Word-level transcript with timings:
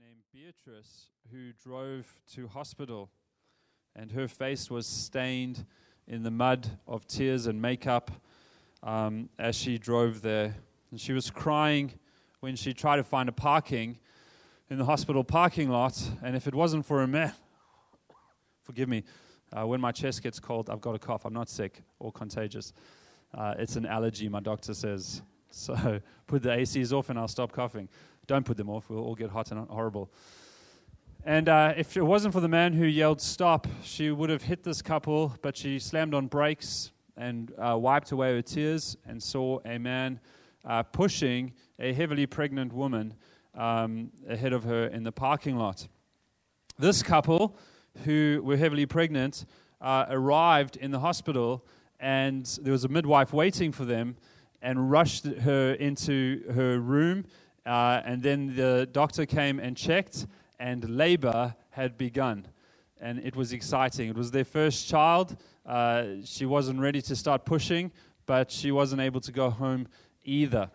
named 0.00 0.22
Beatrice 0.32 1.06
who 1.32 1.52
drove 1.52 2.18
to 2.34 2.48
hospital, 2.48 3.08
and 3.94 4.12
her 4.12 4.28
face 4.28 4.70
was 4.70 4.86
stained 4.86 5.64
in 6.06 6.22
the 6.22 6.30
mud 6.30 6.68
of 6.86 7.06
tears 7.06 7.46
and 7.46 7.62
makeup 7.62 8.10
um, 8.82 9.30
as 9.38 9.56
she 9.56 9.78
drove 9.78 10.20
there. 10.22 10.54
And 10.90 11.00
she 11.00 11.12
was 11.12 11.30
crying 11.30 11.92
when 12.40 12.56
she 12.56 12.74
tried 12.74 12.96
to 12.96 13.04
find 13.04 13.28
a 13.28 13.32
parking 13.32 13.98
in 14.68 14.78
the 14.78 14.84
hospital 14.84 15.24
parking 15.24 15.70
lot. 15.70 16.02
And 16.22 16.36
if 16.36 16.46
it 16.46 16.54
wasn't 16.54 16.84
for 16.84 17.02
a 17.02 17.06
man, 17.06 17.32
forgive 18.62 18.88
me, 18.88 19.04
uh, 19.52 19.66
when 19.66 19.80
my 19.80 19.92
chest 19.92 20.22
gets 20.22 20.38
cold, 20.38 20.68
I've 20.68 20.80
got 20.80 20.94
a 20.94 20.98
cough. 20.98 21.24
I'm 21.24 21.32
not 21.32 21.48
sick 21.48 21.82
or 22.00 22.12
contagious. 22.12 22.72
Uh, 23.32 23.54
it's 23.58 23.76
an 23.76 23.86
allergy, 23.86 24.28
my 24.28 24.40
doctor 24.40 24.74
says. 24.74 25.22
So 25.50 26.00
put 26.26 26.42
the 26.42 26.50
ACs 26.50 26.92
off 26.92 27.08
and 27.08 27.18
I'll 27.18 27.28
stop 27.28 27.52
coughing. 27.52 27.88
Don't 28.26 28.44
put 28.44 28.56
them 28.56 28.68
off, 28.68 28.88
we'll 28.88 29.04
all 29.04 29.14
get 29.14 29.30
hot 29.30 29.52
and 29.52 29.68
horrible. 29.68 30.10
And 31.24 31.48
uh, 31.48 31.74
if 31.76 31.96
it 31.96 32.02
wasn't 32.02 32.34
for 32.34 32.40
the 32.40 32.48
man 32.48 32.72
who 32.72 32.84
yelled 32.84 33.20
stop, 33.20 33.66
she 33.82 34.10
would 34.10 34.30
have 34.30 34.42
hit 34.42 34.62
this 34.62 34.82
couple, 34.82 35.36
but 35.42 35.56
she 35.56 35.78
slammed 35.78 36.14
on 36.14 36.26
brakes 36.26 36.92
and 37.16 37.52
uh, 37.58 37.76
wiped 37.78 38.12
away 38.12 38.34
her 38.34 38.42
tears 38.42 38.96
and 39.06 39.22
saw 39.22 39.58
a 39.64 39.78
man 39.78 40.20
uh, 40.64 40.82
pushing 40.82 41.52
a 41.78 41.92
heavily 41.92 42.26
pregnant 42.26 42.72
woman 42.72 43.14
um, 43.54 44.10
ahead 44.28 44.52
of 44.52 44.64
her 44.64 44.86
in 44.86 45.02
the 45.02 45.12
parking 45.12 45.56
lot. 45.56 45.88
This 46.78 47.02
couple, 47.02 47.56
who 48.04 48.40
were 48.44 48.56
heavily 48.56 48.86
pregnant, 48.86 49.46
uh, 49.80 50.06
arrived 50.08 50.76
in 50.76 50.90
the 50.90 51.00
hospital, 51.00 51.64
and 52.00 52.44
there 52.62 52.72
was 52.72 52.84
a 52.84 52.88
midwife 52.88 53.32
waiting 53.32 53.72
for 53.72 53.84
them 53.84 54.16
and 54.62 54.90
rushed 54.90 55.26
her 55.26 55.72
into 55.74 56.42
her 56.52 56.78
room. 56.78 57.24
Uh, 57.66 58.00
and 58.04 58.22
then 58.22 58.54
the 58.54 58.88
doctor 58.92 59.26
came 59.26 59.58
and 59.58 59.76
checked, 59.76 60.26
and 60.60 60.88
labor 60.88 61.54
had 61.70 61.98
begun. 61.98 62.46
And 63.00 63.18
it 63.18 63.34
was 63.34 63.52
exciting. 63.52 64.08
It 64.08 64.16
was 64.16 64.30
their 64.30 64.44
first 64.44 64.88
child. 64.88 65.36
Uh, 65.66 66.04
she 66.24 66.46
wasn't 66.46 66.80
ready 66.80 67.02
to 67.02 67.16
start 67.16 67.44
pushing, 67.44 67.90
but 68.24 68.50
she 68.50 68.70
wasn't 68.70 69.00
able 69.02 69.20
to 69.20 69.32
go 69.32 69.50
home 69.50 69.88
either. 70.24 70.70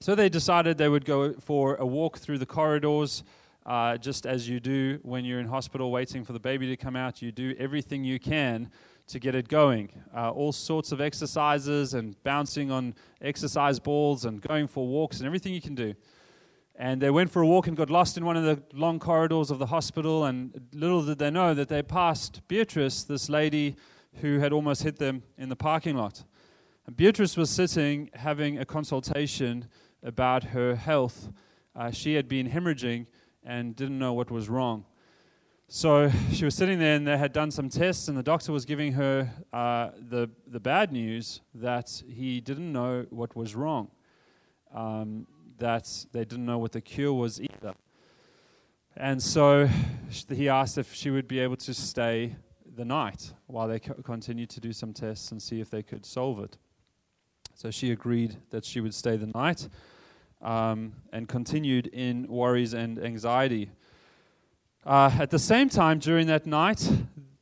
So 0.00 0.14
they 0.14 0.28
decided 0.28 0.78
they 0.78 0.88
would 0.88 1.04
go 1.04 1.34
for 1.34 1.76
a 1.76 1.86
walk 1.86 2.18
through 2.18 2.38
the 2.38 2.46
corridors, 2.46 3.22
uh, 3.66 3.96
just 3.98 4.26
as 4.26 4.48
you 4.48 4.58
do 4.58 4.98
when 5.02 5.24
you're 5.24 5.40
in 5.40 5.48
hospital 5.48 5.90
waiting 5.90 6.24
for 6.24 6.32
the 6.32 6.40
baby 6.40 6.66
to 6.68 6.76
come 6.76 6.96
out. 6.96 7.20
You 7.20 7.30
do 7.30 7.54
everything 7.58 8.04
you 8.04 8.18
can 8.18 8.70
to 9.08 9.18
get 9.18 9.34
it 9.34 9.48
going. 9.48 9.90
Uh, 10.14 10.30
all 10.30 10.52
sorts 10.52 10.92
of 10.92 11.00
exercises 11.00 11.94
and 11.94 12.20
bouncing 12.24 12.70
on 12.70 12.94
exercise 13.20 13.78
balls 13.78 14.24
and 14.24 14.40
going 14.40 14.66
for 14.66 14.86
walks 14.86 15.18
and 15.18 15.26
everything 15.26 15.52
you 15.52 15.60
can 15.60 15.74
do. 15.74 15.94
And 16.74 17.00
they 17.00 17.10
went 17.10 17.30
for 17.30 17.40
a 17.40 17.46
walk 17.46 17.68
and 17.68 17.76
got 17.76 17.88
lost 17.88 18.18
in 18.18 18.24
one 18.24 18.36
of 18.36 18.44
the 18.44 18.62
long 18.76 18.98
corridors 18.98 19.50
of 19.50 19.58
the 19.58 19.66
hospital. 19.66 20.24
And 20.24 20.68
little 20.72 21.04
did 21.04 21.18
they 21.18 21.30
know 21.30 21.54
that 21.54 21.68
they 21.68 21.82
passed 21.82 22.46
Beatrice, 22.48 23.04
this 23.04 23.28
lady 23.28 23.76
who 24.20 24.38
had 24.38 24.52
almost 24.52 24.82
hit 24.82 24.96
them 24.96 25.22
in 25.38 25.48
the 25.48 25.56
parking 25.56 25.96
lot. 25.96 26.24
And 26.86 26.96
Beatrice 26.96 27.36
was 27.36 27.50
sitting 27.50 28.10
having 28.14 28.58
a 28.58 28.64
consultation 28.64 29.68
about 30.02 30.44
her 30.44 30.74
health. 30.74 31.30
Uh, 31.74 31.90
she 31.90 32.14
had 32.14 32.28
been 32.28 32.50
hemorrhaging 32.50 33.06
and 33.42 33.74
didn't 33.74 33.98
know 33.98 34.12
what 34.12 34.30
was 34.30 34.48
wrong. 34.48 34.84
So 35.68 36.12
she 36.32 36.44
was 36.44 36.54
sitting 36.54 36.78
there, 36.78 36.94
and 36.94 37.04
they 37.04 37.18
had 37.18 37.32
done 37.32 37.50
some 37.50 37.68
tests, 37.68 38.06
and 38.06 38.16
the 38.16 38.22
doctor 38.22 38.52
was 38.52 38.64
giving 38.64 38.92
her 38.92 39.28
uh, 39.52 39.90
the, 39.98 40.30
the 40.46 40.60
bad 40.60 40.92
news 40.92 41.40
that 41.54 42.04
he 42.08 42.40
didn't 42.40 42.72
know 42.72 43.04
what 43.10 43.34
was 43.34 43.56
wrong, 43.56 43.90
um, 44.72 45.26
that 45.58 46.06
they 46.12 46.24
didn't 46.24 46.46
know 46.46 46.58
what 46.58 46.70
the 46.70 46.80
cure 46.80 47.12
was 47.12 47.40
either. 47.40 47.74
And 48.96 49.20
so 49.20 49.68
he 50.28 50.48
asked 50.48 50.78
if 50.78 50.94
she 50.94 51.10
would 51.10 51.26
be 51.26 51.40
able 51.40 51.56
to 51.56 51.74
stay 51.74 52.36
the 52.76 52.84
night 52.84 53.32
while 53.48 53.66
they 53.66 53.80
co- 53.80 53.94
continued 53.94 54.50
to 54.50 54.60
do 54.60 54.72
some 54.72 54.92
tests 54.92 55.32
and 55.32 55.42
see 55.42 55.60
if 55.60 55.68
they 55.68 55.82
could 55.82 56.06
solve 56.06 56.38
it. 56.44 56.56
So 57.54 57.72
she 57.72 57.90
agreed 57.90 58.36
that 58.50 58.64
she 58.64 58.80
would 58.80 58.94
stay 58.94 59.16
the 59.16 59.32
night 59.34 59.68
um, 60.40 60.92
and 61.12 61.28
continued 61.28 61.88
in 61.88 62.28
worries 62.28 62.72
and 62.72 63.02
anxiety. 63.02 63.72
Uh, 64.86 65.10
at 65.18 65.30
the 65.30 65.38
same 65.38 65.68
time, 65.68 65.98
during 65.98 66.28
that 66.28 66.46
night, 66.46 66.88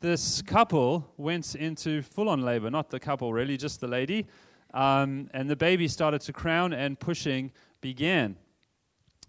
this 0.01 0.41
couple 0.41 1.13
went 1.19 1.55
into 1.55 2.01
full 2.01 2.31
on 2.31 2.41
labor. 2.41 2.71
Not 2.71 2.89
the 2.89 2.99
couple, 2.99 3.35
really, 3.35 3.59
just 3.59 3.83
the 3.83 3.87
lady. 3.87 4.27
Um, 4.73 5.29
and 5.35 5.51
the 5.51 5.55
baby 5.55 5.87
started 5.87 6.23
to 6.23 6.33
crown, 6.33 6.73
and 6.73 6.99
pushing 6.99 7.53
began. 7.83 8.37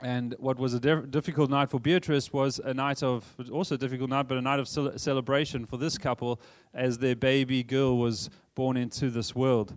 And 0.01 0.33
what 0.39 0.57
was 0.57 0.73
a 0.73 0.79
difficult 0.79 1.49
night 1.49 1.69
for 1.69 1.77
Beatrice 1.77 2.31
was 2.31 2.59
a 2.59 2.73
night 2.73 3.03
of, 3.03 3.25
also 3.51 3.75
a 3.75 3.77
difficult 3.77 4.09
night, 4.09 4.29
but 4.29 4.37
a 4.37 4.41
night 4.41 4.61
of 4.61 4.69
ce- 4.69 4.95
celebration 4.95 5.65
for 5.65 5.75
this 5.75 5.97
couple 5.97 6.39
as 6.73 6.99
their 6.99 7.17
baby 7.17 7.63
girl 7.63 7.97
was 7.97 8.29
born 8.55 8.77
into 8.77 9.09
this 9.09 9.35
world. 9.35 9.73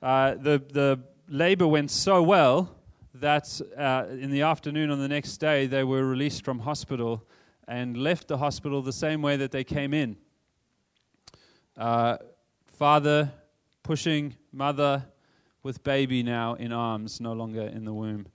Uh, 0.00 0.34
the, 0.34 0.62
the 0.72 1.00
labor 1.28 1.66
went 1.66 1.90
so 1.90 2.22
well 2.22 2.76
that 3.14 3.60
uh, 3.76 4.04
in 4.08 4.30
the 4.30 4.42
afternoon 4.42 4.92
on 4.92 5.00
the 5.00 5.08
next 5.08 5.38
day, 5.38 5.66
they 5.66 5.82
were 5.82 6.06
released 6.06 6.44
from 6.44 6.60
hospital 6.60 7.26
and 7.68 7.96
left 7.96 8.28
the 8.28 8.38
hospital 8.38 8.82
the 8.82 8.92
same 8.92 9.22
way 9.22 9.36
that 9.36 9.50
they 9.50 9.64
came 9.64 9.92
in. 9.92 10.16
Uh, 11.76 12.16
father 12.66 13.30
pushing 13.82 14.34
mother 14.52 15.04
with 15.62 15.82
baby 15.82 16.22
now 16.22 16.54
in 16.54 16.72
arms, 16.72 17.20
no 17.20 17.32
longer 17.32 17.62
in 17.62 17.84
the 17.84 17.92
womb. 17.92 18.26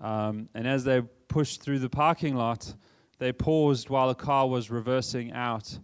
Um, 0.00 0.48
and 0.54 0.66
as 0.66 0.84
they 0.84 1.00
pushed 1.28 1.62
through 1.62 1.78
the 1.78 1.88
parking 1.88 2.36
lot, 2.36 2.74
they 3.18 3.32
paused 3.32 3.88
while 3.90 4.10
a 4.10 4.14
car 4.14 4.48
was 4.48 4.70
reversing 4.70 5.32
out. 5.32 5.78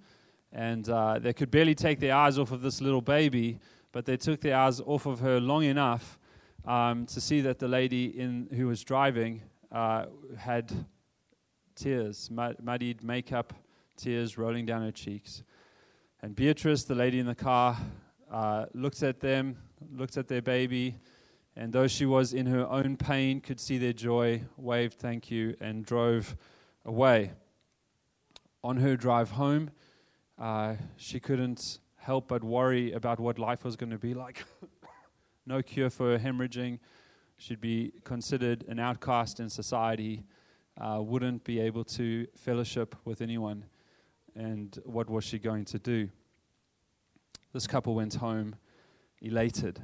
And 0.52 0.88
uh, 0.88 1.18
they 1.18 1.32
could 1.32 1.50
barely 1.50 1.74
take 1.74 2.00
their 2.00 2.14
eyes 2.14 2.38
off 2.38 2.52
of 2.52 2.60
this 2.60 2.80
little 2.80 3.00
baby, 3.00 3.60
but 3.92 4.04
they 4.04 4.16
took 4.16 4.40
their 4.40 4.56
eyes 4.56 4.80
off 4.80 5.06
of 5.06 5.20
her 5.20 5.40
long 5.40 5.64
enough 5.64 6.18
um, 6.66 7.06
to 7.06 7.20
see 7.20 7.40
that 7.42 7.58
the 7.58 7.68
lady 7.68 8.06
in, 8.06 8.48
who 8.54 8.66
was 8.66 8.82
driving 8.82 9.42
uh, 9.72 10.06
had 10.36 10.72
tears, 11.74 12.30
muddied 12.30 13.02
makeup, 13.02 13.52
tears 13.96 14.38
rolling 14.38 14.66
down 14.66 14.82
her 14.82 14.92
cheeks. 14.92 15.42
And 16.22 16.34
Beatrice, 16.34 16.84
the 16.84 16.94
lady 16.94 17.18
in 17.18 17.26
the 17.26 17.34
car, 17.34 17.76
uh, 18.30 18.66
looked 18.74 19.02
at 19.02 19.20
them, 19.20 19.56
looked 19.92 20.16
at 20.16 20.28
their 20.28 20.42
baby, 20.42 20.96
and 21.56 21.72
though 21.72 21.86
she 21.86 22.06
was 22.06 22.32
in 22.32 22.46
her 22.46 22.66
own 22.68 22.96
pain, 22.96 23.40
could 23.40 23.58
see 23.58 23.78
their 23.78 23.92
joy, 23.92 24.42
waved 24.56 24.94
thank 24.94 25.30
you, 25.30 25.56
and 25.60 25.84
drove 25.84 26.36
away. 26.84 27.32
On 28.62 28.76
her 28.76 28.96
drive 28.96 29.30
home, 29.32 29.70
uh, 30.38 30.74
she 30.96 31.18
couldn't 31.18 31.80
help 31.96 32.28
but 32.28 32.44
worry 32.44 32.92
about 32.92 33.20
what 33.20 33.38
life 33.38 33.64
was 33.64 33.76
going 33.76 33.90
to 33.90 33.98
be 33.98 34.14
like. 34.14 34.44
no 35.46 35.62
cure 35.62 35.90
for 35.90 36.12
her 36.12 36.18
hemorrhaging. 36.18 36.78
She'd 37.36 37.60
be 37.60 37.92
considered 38.04 38.64
an 38.68 38.78
outcast 38.78 39.40
in 39.40 39.48
society 39.48 40.24
uh, 40.78 41.00
wouldn't 41.00 41.44
be 41.44 41.60
able 41.60 41.84
to 41.84 42.26
fellowship 42.36 42.96
with 43.04 43.20
anyone. 43.20 43.64
And 44.34 44.78
what 44.84 45.08
was 45.08 45.24
she 45.24 45.38
going 45.38 45.64
to 45.66 45.78
do? 45.78 46.08
This 47.52 47.66
couple 47.66 47.94
went 47.94 48.14
home 48.14 48.54
elated. 49.20 49.82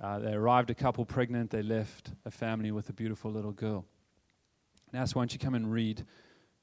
Uh, 0.00 0.18
they 0.18 0.32
arrived 0.32 0.70
a 0.70 0.74
couple 0.74 1.04
pregnant, 1.04 1.50
they 1.50 1.62
left 1.62 2.12
a 2.24 2.30
family 2.30 2.70
with 2.70 2.88
a 2.88 2.92
beautiful 2.92 3.32
little 3.32 3.52
girl. 3.52 3.84
Now, 4.92 5.04
so 5.04 5.14
why 5.14 5.22
don't 5.22 5.32
you 5.32 5.38
come 5.38 5.54
and 5.54 5.72
read 5.72 6.04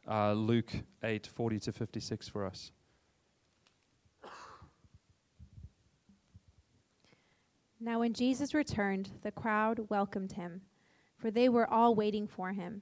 uh, 0.09 0.33
Luke 0.33 0.71
8 1.03 1.27
40 1.27 1.59
to 1.59 1.71
56 1.71 2.29
for 2.29 2.45
us? 2.45 2.71
Now, 7.79 7.99
when 7.99 8.13
Jesus 8.13 8.53
returned, 8.53 9.11
the 9.21 9.31
crowd 9.31 9.79
welcomed 9.89 10.31
him, 10.31 10.61
for 11.17 11.29
they 11.29 11.49
were 11.49 11.69
all 11.71 11.93
waiting 11.93 12.25
for 12.25 12.53
him. 12.53 12.81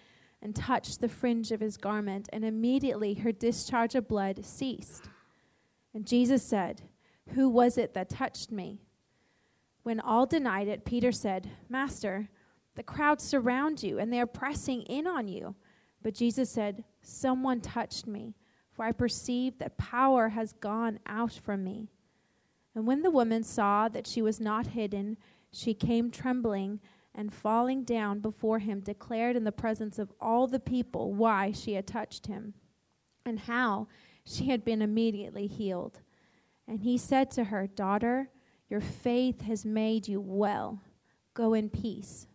and 0.41 0.55
touched 0.55 1.01
the 1.01 1.09
fringe 1.09 1.51
of 1.51 1.59
his 1.59 1.77
garment, 1.77 2.27
and 2.33 2.43
immediately 2.43 3.13
her 3.15 3.31
discharge 3.31 3.95
of 3.95 4.07
blood 4.07 4.43
ceased. 4.45 5.09
And 5.93 6.07
Jesus 6.07 6.43
said, 6.43 6.81
Who 7.33 7.49
was 7.49 7.77
it 7.77 7.93
that 7.93 8.09
touched 8.09 8.51
me? 8.51 8.81
When 9.83 9.99
all 9.99 10.25
denied 10.25 10.67
it, 10.67 10.85
Peter 10.85 11.11
said, 11.11 11.49
Master, 11.69 12.29
the 12.75 12.83
crowds 12.83 13.23
surround 13.23 13.83
you, 13.83 13.99
and 13.99 14.11
they 14.11 14.19
are 14.19 14.27
pressing 14.27 14.81
in 14.83 15.07
on 15.07 15.27
you. 15.27 15.55
But 16.01 16.15
Jesus 16.15 16.49
said, 16.49 16.83
Someone 17.01 17.61
touched 17.61 18.07
me, 18.07 18.35
for 18.71 18.85
I 18.85 18.91
perceive 18.91 19.59
that 19.59 19.77
power 19.77 20.29
has 20.29 20.53
gone 20.53 20.99
out 21.05 21.33
from 21.33 21.63
me. 21.63 21.89
And 22.73 22.87
when 22.87 23.01
the 23.01 23.11
woman 23.11 23.43
saw 23.43 23.89
that 23.89 24.07
she 24.07 24.21
was 24.21 24.39
not 24.39 24.67
hidden, 24.67 25.17
she 25.51 25.73
came 25.73 26.09
trembling 26.09 26.79
and 27.13 27.33
falling 27.33 27.83
down 27.83 28.19
before 28.19 28.59
him, 28.59 28.79
declared 28.79 29.35
in 29.35 29.43
the 29.43 29.51
presence 29.51 29.99
of 29.99 30.13
all 30.19 30.47
the 30.47 30.59
people 30.59 31.13
why 31.13 31.51
she 31.51 31.73
had 31.73 31.85
touched 31.85 32.27
him 32.27 32.53
and 33.25 33.39
how 33.41 33.87
she 34.23 34.47
had 34.47 34.63
been 34.63 34.81
immediately 34.81 35.47
healed. 35.47 35.99
And 36.67 36.81
he 36.81 36.97
said 36.97 37.31
to 37.31 37.45
her, 37.45 37.67
Daughter, 37.67 38.29
your 38.69 38.81
faith 38.81 39.41
has 39.41 39.65
made 39.65 40.07
you 40.07 40.21
well. 40.21 40.81
Go 41.33 41.53
in 41.53 41.69
peace. 41.69 42.27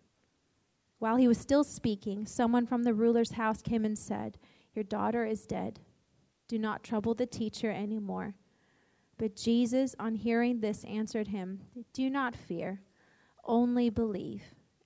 While 0.99 1.17
he 1.17 1.28
was 1.28 1.38
still 1.38 1.64
speaking, 1.64 2.26
someone 2.26 2.67
from 2.67 2.82
the 2.82 2.94
ruler's 2.94 3.32
house 3.32 3.62
came 3.62 3.84
and 3.84 3.99
said, 3.99 4.38
Your 4.75 4.84
daughter 4.84 5.25
is 5.25 5.46
dead. 5.46 5.81
Do 6.49 6.58
not 6.58 6.82
trouble 6.82 7.14
the 7.14 7.26
teacher 7.26 7.70
any 7.70 7.99
more. 7.99 8.34
But 9.19 9.37
Jesus, 9.37 9.94
on 9.99 10.14
hearing 10.14 10.61
this, 10.61 10.84
answered 10.84 11.28
him, 11.28 11.61
Do 11.93 12.11
not 12.11 12.37
fear, 12.37 12.82
only 13.44 13.88
believe, 13.88 14.43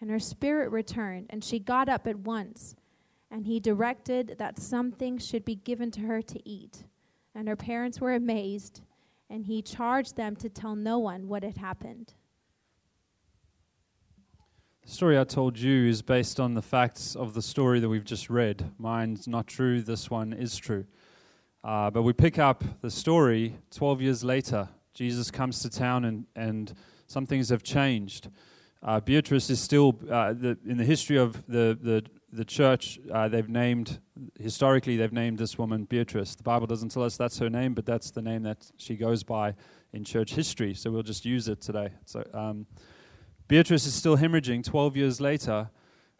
And 0.00 0.10
her 0.10 0.18
spirit 0.18 0.70
returned, 0.70 1.26
and 1.30 1.42
she 1.42 1.58
got 1.58 1.88
up 1.88 2.06
at 2.06 2.18
once. 2.18 2.76
And 3.30 3.46
he 3.46 3.60
directed 3.60 4.36
that 4.38 4.58
something 4.58 5.18
should 5.18 5.44
be 5.44 5.56
given 5.56 5.90
to 5.92 6.00
her 6.00 6.22
to 6.22 6.48
eat. 6.48 6.84
And 7.34 7.48
her 7.48 7.56
parents 7.56 8.00
were 8.00 8.14
amazed, 8.14 8.80
and 9.28 9.44
he 9.44 9.60
charged 9.60 10.16
them 10.16 10.36
to 10.36 10.48
tell 10.48 10.74
no 10.74 10.98
one 10.98 11.28
what 11.28 11.42
had 11.42 11.58
happened. 11.58 12.14
The 14.88 14.94
story 14.94 15.18
I 15.18 15.24
told 15.24 15.58
you 15.58 15.86
is 15.86 16.00
based 16.00 16.40
on 16.40 16.54
the 16.54 16.62
facts 16.62 17.14
of 17.14 17.34
the 17.34 17.42
story 17.42 17.78
that 17.80 17.88
we've 17.90 18.06
just 18.06 18.30
read. 18.30 18.70
Mine's 18.78 19.28
not 19.28 19.46
true, 19.46 19.82
this 19.82 20.10
one 20.10 20.32
is 20.32 20.56
true. 20.56 20.86
Uh, 21.62 21.90
but 21.90 22.02
we 22.02 22.14
pick 22.14 22.38
up 22.38 22.64
the 22.80 22.90
story 22.90 23.58
12 23.70 24.00
years 24.00 24.24
later. 24.24 24.66
Jesus 24.94 25.30
comes 25.30 25.60
to 25.60 25.68
town 25.68 26.06
and, 26.06 26.26
and 26.34 26.72
some 27.06 27.26
things 27.26 27.50
have 27.50 27.62
changed. 27.62 28.30
Uh, 28.82 29.00
Beatrice 29.00 29.50
is 29.50 29.60
still, 29.60 29.98
uh, 30.10 30.32
the, 30.32 30.56
in 30.64 30.76
the 30.76 30.84
history 30.84 31.16
of 31.16 31.44
the, 31.46 31.76
the, 31.80 32.04
the 32.32 32.44
church, 32.44 33.00
uh, 33.12 33.26
they've 33.28 33.48
named, 33.48 33.98
historically, 34.38 34.96
they've 34.96 35.12
named 35.12 35.38
this 35.38 35.58
woman 35.58 35.84
Beatrice. 35.84 36.36
The 36.36 36.44
Bible 36.44 36.66
doesn't 36.66 36.90
tell 36.90 37.02
us 37.02 37.16
that's 37.16 37.38
her 37.38 37.50
name, 37.50 37.74
but 37.74 37.84
that's 37.84 38.10
the 38.12 38.22
name 38.22 38.44
that 38.44 38.70
she 38.76 38.94
goes 38.94 39.24
by 39.24 39.54
in 39.92 40.04
church 40.04 40.34
history. 40.34 40.74
So 40.74 40.90
we'll 40.90 41.02
just 41.02 41.24
use 41.24 41.48
it 41.48 41.60
today. 41.60 41.90
So, 42.04 42.22
um, 42.32 42.66
Beatrice 43.48 43.86
is 43.86 43.94
still 43.94 44.16
hemorrhaging 44.16 44.62
12 44.62 44.96
years 44.96 45.20
later, 45.20 45.70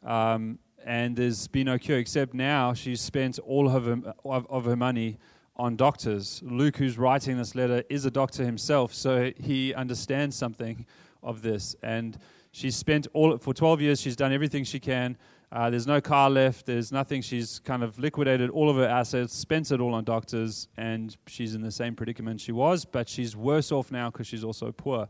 um, 0.02 0.58
and 0.84 1.14
there's 1.14 1.46
been 1.46 1.66
no 1.66 1.78
cure, 1.78 1.99
except 1.99 2.32
now 2.32 2.72
she's 2.72 3.02
spent 3.02 3.38
all 3.40 3.69
of 3.69 3.84
her, 3.84 4.14
of, 4.25 4.46
of 4.49 4.64
her 4.64 4.76
money 4.76 5.19
on 5.55 5.76
doctors. 5.76 6.43
Luke, 6.43 6.78
who's 6.78 6.96
writing 6.96 7.37
this 7.37 7.55
letter, 7.55 7.82
is 7.90 8.06
a 8.06 8.10
doctor 8.10 8.44
himself, 8.44 8.94
so 8.94 9.32
he 9.37 9.75
understands 9.75 10.37
something 10.37 10.87
of 11.22 11.43
this. 11.43 11.76
And 11.82 12.19
she's 12.52 12.76
spent 12.76 13.06
all, 13.12 13.38
for 13.38 13.54
12 13.54 13.80
years, 13.80 14.00
she's 14.00 14.16
done 14.16 14.32
everything 14.32 14.64
she 14.64 14.80
can. 14.80 15.16
Uh, 15.50 15.70
there's 15.70 15.86
no 15.86 16.00
car 16.00 16.28
left. 16.28 16.66
There's 16.66 16.92
nothing. 16.92 17.22
She's 17.22 17.58
kind 17.60 17.82
of 17.82 17.98
liquidated 17.98 18.50
all 18.50 18.68
of 18.68 18.76
her 18.76 18.86
assets, 18.86 19.34
spent 19.34 19.70
it 19.70 19.80
all 19.80 19.94
on 19.94 20.04
doctors, 20.04 20.68
and 20.76 21.16
she's 21.26 21.54
in 21.54 21.62
the 21.62 21.70
same 21.70 21.94
predicament 21.94 22.40
she 22.40 22.52
was, 22.52 22.84
but 22.84 23.08
she's 23.08 23.34
worse 23.34 23.72
off 23.72 23.90
now 23.90 24.10
because 24.10 24.26
she's 24.26 24.44
also 24.44 24.72
poor. 24.72 25.08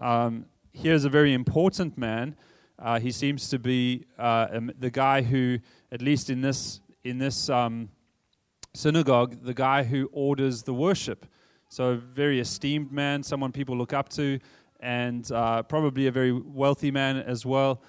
Um, 0.00 0.46
here's 0.72 1.04
a 1.04 1.08
very 1.08 1.34
important 1.34 1.96
man. 1.96 2.34
Uh, 2.78 2.98
he 2.98 3.12
seems 3.12 3.48
to 3.50 3.58
be 3.58 4.06
uh, 4.18 4.48
um, 4.50 4.72
the 4.78 4.90
guy 4.90 5.22
who, 5.22 5.58
at 5.92 6.02
least 6.02 6.30
in 6.30 6.40
this 6.40 6.80
in 7.04 7.18
this 7.18 7.48
um, 7.48 7.88
synagogue, 8.74 9.42
the 9.42 9.54
guy 9.54 9.82
who 9.82 10.08
orders 10.12 10.62
the 10.62 10.74
worship. 10.74 11.26
So, 11.68 11.96
very 11.96 12.40
esteemed 12.40 12.90
man, 12.90 13.22
someone 13.22 13.52
people 13.52 13.76
look 13.76 13.92
up 13.92 14.08
to, 14.10 14.40
and 14.80 15.30
uh, 15.30 15.62
probably 15.62 16.06
a 16.06 16.10
very 16.10 16.32
wealthy 16.32 16.90
man 16.90 17.18
as 17.18 17.46
well. 17.46 17.82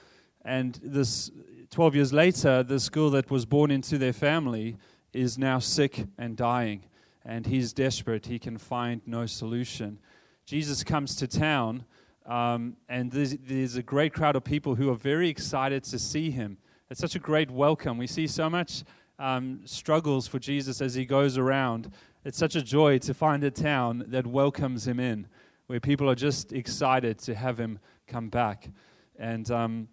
And 0.44 0.80
this 0.84 1.32
12 1.72 1.96
years 1.96 2.14
later, 2.14 2.64
this 2.64 2.90
girl 2.90 3.10
that 3.12 3.32
was 3.32 3.46
born 3.46 3.72
into 3.72 3.98
their 3.98 4.14
family 4.14 4.78
is 5.14 5.38
now 5.38 5.60
sick 5.60 6.06
and 6.18 6.38
dying, 6.38 6.84
and 7.26 7.46
he's 7.46 7.74
desperate. 7.74 8.26
He 8.26 8.40
can 8.40 8.58
find 8.58 9.02
no 9.06 9.26
solution. 9.26 10.00
Jesus 10.46 10.84
comes 10.84 11.16
to 11.16 11.28
town 11.28 11.86
um, 12.26 12.78
and 12.88 13.12
there's, 13.12 13.36
there's, 13.38 13.76
a 13.76 13.84
great 13.84 14.14
crowd 14.14 14.36
of 14.36 14.44
people 14.44 14.76
who 14.76 14.90
are 14.92 14.96
very 14.96 15.28
excited 15.28 15.84
to 15.86 15.98
see 15.98 16.30
him. 16.30 16.58
It's 16.90 17.00
such 17.00 17.16
a 17.16 17.20
great 17.20 17.50
welcome. 17.50 17.98
We 17.98 18.08
see 18.08 18.28
so 18.28 18.50
much 18.50 18.84
um, 19.18 19.62
struggles 19.66 20.28
for 20.28 20.38
Jesus 20.38 20.82
as 20.82 20.94
he 20.94 21.06
goes 21.06 21.38
around. 21.38 21.92
It's 22.24 22.38
such 22.38 22.56
a 22.56 22.62
joy 22.62 23.00
to 23.00 23.14
find 23.14 23.44
a 23.44 23.50
town 23.50 24.06
that 24.08 24.28
welcomes 24.28 24.88
him 24.88 25.00
in, 25.00 25.28
where 25.72 25.80
people 25.80 26.10
are 26.10 26.16
just 26.16 26.52
excited 26.52 27.18
to 27.18 27.34
have 27.34 27.58
him 27.58 27.80
come 28.06 28.28
back. 28.28 28.70
And 29.18 29.50
um, 29.50 29.88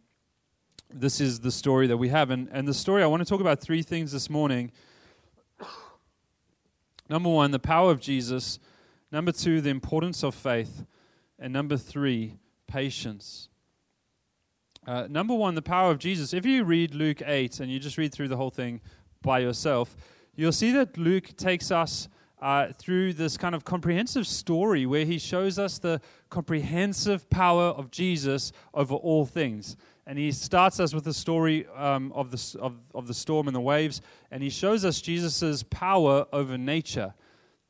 this 0.93 1.21
is 1.21 1.39
the 1.39 1.53
story 1.53 1.87
that 1.87 1.97
we 1.97 2.09
have. 2.09 2.31
And, 2.33 2.49
and 2.51 2.67
the 2.67 2.75
story, 2.75 3.01
I 3.01 3.07
want 3.07 3.23
to 3.23 3.29
talk 3.29 3.41
about 3.41 3.61
three 3.61 3.83
things 3.83 4.11
this 4.11 4.29
morning. 4.29 4.73
Number 7.09 7.29
one, 7.29 7.53
the 7.53 7.61
power 7.61 7.93
of 7.93 8.01
Jesus. 8.01 8.59
Number 9.13 9.31
two, 9.31 9.61
the 9.61 9.71
importance 9.71 10.25
of 10.25 10.35
faith. 10.35 10.85
And 11.39 11.53
number 11.53 11.77
three, 11.77 12.39
patience. 12.67 13.49
Uh, 14.85 15.07
number 15.09 15.33
one, 15.33 15.55
the 15.55 15.63
power 15.63 15.93
of 15.93 16.01
Jesus. 16.01 16.35
If 16.35 16.45
you 16.45 16.65
read 16.65 16.93
Luke 16.93 17.23
8 17.25 17.61
and 17.61 17.71
you 17.71 17.79
just 17.79 17.97
read 17.97 18.13
through 18.13 18.27
the 18.27 18.37
whole 18.37 18.51
thing 18.51 18.81
by 19.23 19.39
yourself, 19.39 19.95
you'll 20.35 20.51
see 20.51 20.73
that 20.73 20.99
Luke 20.99 21.37
takes 21.37 21.71
us 21.71 22.09
uh, 22.41 22.73
through 22.79 23.13
this 23.15 23.37
kind 23.37 23.55
of 23.55 23.65
comprehensive 23.65 24.27
story 24.27 24.87
where 24.87 25.05
he 25.05 25.19
shows 25.19 25.59
us 25.59 25.79
the 25.79 26.01
comprehensive 26.31 27.29
power 27.31 27.65
of 27.65 27.91
Jesus 27.91 28.53
over 28.75 28.95
all 28.95 29.27
things. 29.27 29.77
And 30.07 30.19
he 30.19 30.33
starts 30.33 30.81
us 30.81 30.95
with 30.95 31.05
the 31.05 31.13
story 31.13 31.67
um, 31.77 32.13
of, 32.13 32.31
the, 32.31 32.59
of, 32.61 32.77
of 32.95 33.07
the 33.07 33.15
storm 33.15 33.47
and 33.47 33.55
the 33.55 33.61
waves, 33.61 34.01
and 34.31 34.43
he 34.43 34.51
shows 34.51 34.85
us 34.85 35.01
Jesus' 35.01 35.63
power 35.63 36.27
over 36.33 36.57
nature. 36.57 37.13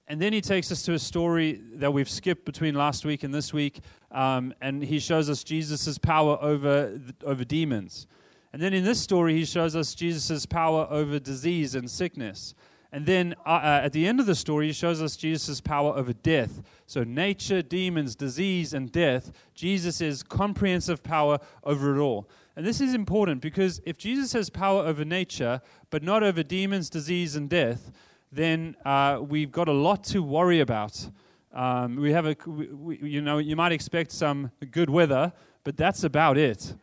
And 0.06 0.22
then 0.22 0.32
he 0.32 0.40
takes 0.40 0.70
us 0.70 0.82
to 0.82 0.94
a 0.94 0.98
story 0.98 1.60
that 1.74 1.92
we've 1.92 2.08
skipped 2.08 2.44
between 2.44 2.74
last 2.74 3.04
week 3.04 3.24
and 3.24 3.34
this 3.34 3.52
week, 3.52 3.80
um, 4.10 4.54
and 4.60 4.82
he 4.82 5.00
shows 5.00 5.28
us 5.28 5.42
Jesus' 5.42 5.98
power 5.98 6.38
over, 6.40 6.98
over 7.24 7.44
demons. 7.44 8.06
And 8.52 8.62
then 8.62 8.72
in 8.72 8.84
this 8.84 9.00
story, 9.00 9.34
he 9.34 9.44
shows 9.44 9.76
us 9.76 9.94
Jesus' 9.94 10.46
power 10.46 10.86
over 10.90 11.18
disease 11.18 11.74
and 11.74 11.90
sickness. 11.90 12.54
And 12.90 13.04
then 13.04 13.34
uh, 13.44 13.50
uh, 13.50 13.80
at 13.84 13.92
the 13.92 14.06
end 14.06 14.18
of 14.18 14.26
the 14.26 14.34
story, 14.34 14.68
he 14.68 14.72
shows 14.72 15.02
us 15.02 15.16
Jesus' 15.16 15.60
power 15.60 15.92
over 15.94 16.12
death. 16.12 16.62
So, 16.86 17.04
nature, 17.04 17.60
demons, 17.60 18.16
disease, 18.16 18.72
and 18.72 18.90
death, 18.90 19.30
Jesus' 19.54 20.22
comprehensive 20.22 21.02
power 21.02 21.38
over 21.64 21.94
it 21.96 22.00
all. 22.00 22.28
And 22.56 22.66
this 22.66 22.80
is 22.80 22.94
important 22.94 23.42
because 23.42 23.80
if 23.84 23.98
Jesus 23.98 24.32
has 24.32 24.48
power 24.48 24.82
over 24.82 25.04
nature, 25.04 25.60
but 25.90 26.02
not 26.02 26.22
over 26.22 26.42
demons, 26.42 26.88
disease, 26.88 27.36
and 27.36 27.48
death, 27.48 27.92
then 28.32 28.74
uh, 28.84 29.20
we've 29.22 29.52
got 29.52 29.68
a 29.68 29.72
lot 29.72 30.02
to 30.04 30.22
worry 30.22 30.60
about. 30.60 31.08
Um, 31.52 31.96
we 31.96 32.12
have 32.12 32.26
a, 32.26 32.36
we, 32.46 32.98
you 32.98 33.20
know, 33.20 33.38
you 33.38 33.54
might 33.54 33.72
expect 33.72 34.12
some 34.12 34.50
good 34.70 34.90
weather, 34.90 35.32
but 35.62 35.76
that's 35.76 36.04
about 36.04 36.38
it. 36.38 36.74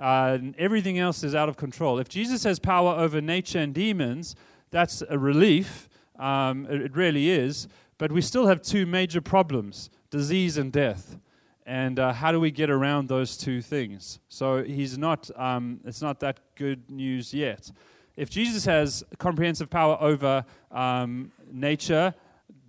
Uh, 0.00 0.38
everything 0.58 0.98
else 0.98 1.22
is 1.22 1.34
out 1.34 1.48
of 1.48 1.56
control. 1.56 1.98
If 1.98 2.08
Jesus 2.08 2.44
has 2.44 2.58
power 2.58 2.94
over 2.94 3.20
nature 3.20 3.58
and 3.58 3.74
demons, 3.74 4.34
that's 4.72 5.02
a 5.08 5.18
relief. 5.18 5.88
Um, 6.18 6.66
it, 6.66 6.82
it, 6.82 6.96
really 6.96 7.30
is. 7.30 7.68
But 7.98 8.10
we 8.10 8.20
still 8.20 8.48
have 8.48 8.60
two 8.62 8.84
major 8.84 9.20
problems 9.20 9.88
disease 10.10 10.58
and 10.58 10.72
death. 10.72 11.16
And 11.64 12.00
uh, 12.00 12.12
how 12.12 12.32
do 12.32 12.40
we 12.40 12.50
get 12.50 12.68
around 12.68 13.08
those 13.08 13.36
two 13.36 13.62
things? 13.62 14.18
So 14.28 14.64
he's 14.64 14.98
not, 14.98 15.30
um, 15.36 15.80
it's 15.84 16.02
not 16.02 16.18
that 16.20 16.40
good 16.56 16.90
news 16.90 17.32
yet 17.32 17.70
if 18.16 18.30
Jesus 18.30 18.64
has 18.64 19.04
comprehensive 19.18 19.70
power 19.70 19.96
over 20.00 20.44
um, 20.70 21.32
nature, 21.50 22.14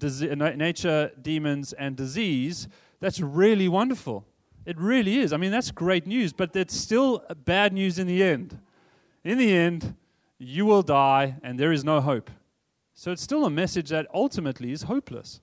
nature, 0.01 1.11
demons, 1.21 1.73
and 1.73 1.95
disease, 1.95 2.67
that's 2.99 3.19
really 3.19 3.67
wonderful. 3.67 4.25
It 4.65 4.77
really 4.79 5.19
is. 5.19 5.33
I 5.33 5.37
mean, 5.37 5.51
that's 5.51 5.71
great 5.71 6.07
news, 6.07 6.31
but 6.31 6.55
it's 6.55 6.75
still 6.75 7.23
bad 7.43 7.73
news 7.73 7.99
in 7.99 8.07
the 8.07 8.23
end. 8.23 8.59
In 9.23 9.37
the 9.37 9.51
end, 9.51 9.95
you 10.43 10.65
will 10.65 10.81
die, 10.81 11.35
and 11.43 11.59
there 11.59 11.71
is 11.71 11.83
no 11.83 12.01
hope. 12.01 12.29
So 12.93 13.11
it's 13.11 13.21
still 13.21 13.45
a 13.45 13.49
message 13.49 13.89
that 13.89 14.07
ultimately 14.13 14.71
is 14.71 14.83
hopeless. 14.83 15.41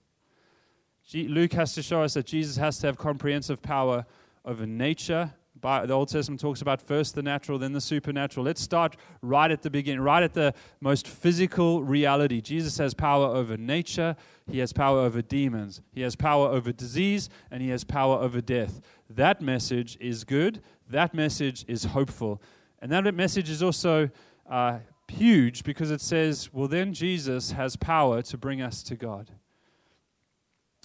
Luke 1.12 1.52
has 1.54 1.75
to 1.75 1.83
show 1.83 2.02
us 2.02 2.14
that 2.14 2.26
Jesus 2.26 2.57
has 2.57 2.78
to 2.78 2.87
have 2.87 2.97
comprehensive 2.97 3.61
power 3.61 4.07
over 4.45 4.66
nature. 4.66 5.33
The 5.61 5.92
Old 5.92 6.09
Testament 6.09 6.40
talks 6.40 6.62
about 6.62 6.80
first 6.80 7.14
the 7.14 7.23
natural, 7.23 7.59
then 7.59 7.73
the 7.73 7.80
supernatural. 7.80 8.47
Let's 8.47 8.62
start 8.62 8.97
right 9.21 9.50
at 9.50 9.62
the 9.62 9.71
beginning, 9.71 10.00
right 10.00 10.23
at 10.23 10.33
the 10.33 10.54
most 10.80 11.09
physical 11.09 11.83
reality. 11.83 12.40
Jesus 12.40 12.78
has 12.78 12.95
power 12.95 13.26
over 13.26 13.57
nature, 13.57 14.16
he 14.50 14.61
has 14.61 14.73
power 14.73 15.00
over 15.00 15.21
demons, 15.21 15.83
he 15.92 16.02
has 16.02 16.16
power 16.16 16.49
over 16.49 16.73
disease, 16.73 17.28
and 17.50 17.62
he 17.62 17.69
has 17.71 17.85
power 17.85 18.19
over 18.19 18.40
death. 18.40 18.80
That 19.11 19.42
message 19.42 19.99
is 20.00 20.25
good, 20.25 20.62
that 20.88 21.12
message 21.12 21.64
is 21.69 21.85
hopeful. 21.85 22.40
And 22.80 22.90
that 22.92 23.12
message 23.14 23.50
is 23.50 23.62
also 23.62 24.09
uh, 24.49 24.78
huge 25.11 25.64
because 25.64 25.90
it 25.90 26.00
says, 26.00 26.52
well, 26.52 26.69
then 26.69 26.93
Jesus 26.95 27.52
has 27.52 27.76
power 27.76 28.23
to 28.23 28.38
bring 28.38 28.62
us 28.62 28.83
to 28.85 28.97
God. 28.97 29.31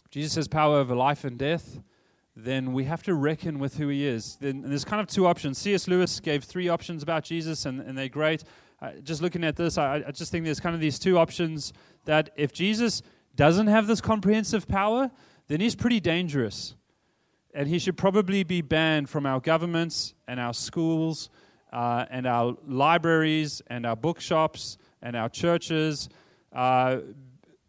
Jesus 0.10 0.36
has 0.36 0.48
power 0.48 0.78
over 0.78 0.96
life 0.96 1.24
and 1.24 1.38
death 1.38 1.80
then 2.36 2.74
we 2.74 2.84
have 2.84 3.02
to 3.04 3.14
reckon 3.14 3.60
with 3.60 3.78
who 3.78 3.88
he 3.88 4.06
is. 4.06 4.38
Then 4.42 4.62
there's 4.66 4.84
kind 4.84 5.02
of 5.02 5.08
two 5.08 5.26
options. 5.26 5.58
C.S. 5.58 5.88
Lewis 5.88 6.20
gave 6.20 6.44
three 6.44 6.68
options 6.68 7.02
about 7.02 7.24
Jesus, 7.24 7.66
and, 7.66 7.80
and 7.80 7.98
they're 7.98 8.10
great. 8.10 8.44
Uh, 8.82 8.92
just 9.04 9.22
looking 9.22 9.44
at 9.44 9.56
this, 9.56 9.78
I, 9.78 10.04
I 10.06 10.12
just 10.12 10.32
think 10.32 10.44
there's 10.44 10.60
kind 10.60 10.76
of 10.76 10.82
these 10.82 11.00
two 11.00 11.18
options 11.18 11.72
that 12.04 12.32
if 12.36 12.52
Jesus 12.52 13.02
doesn't 13.36 13.68
have 13.68 13.88
this 13.88 14.02
comprehensive 14.02 14.68
power, 14.68 15.12
then 15.48 15.62
he's 15.62 15.76
pretty 15.76 16.02
dangerous. 16.02 16.76
And 17.54 17.70
he 17.70 17.80
should 17.80 17.96
probably 17.96 18.44
be 18.44 18.62
banned 18.62 19.10
from 19.10 19.26
our 19.26 19.40
governments 19.40 20.14
and 20.28 20.40
our 20.40 20.54
schools 20.54 21.30
uh, 21.76 22.06
and 22.10 22.26
our 22.26 22.56
libraries 22.66 23.62
and 23.68 23.86
our 23.86 23.98
bookshops 23.98 24.78
and 25.02 25.14
our 25.14 25.28
churches 25.28 26.08
uh, 26.54 27.00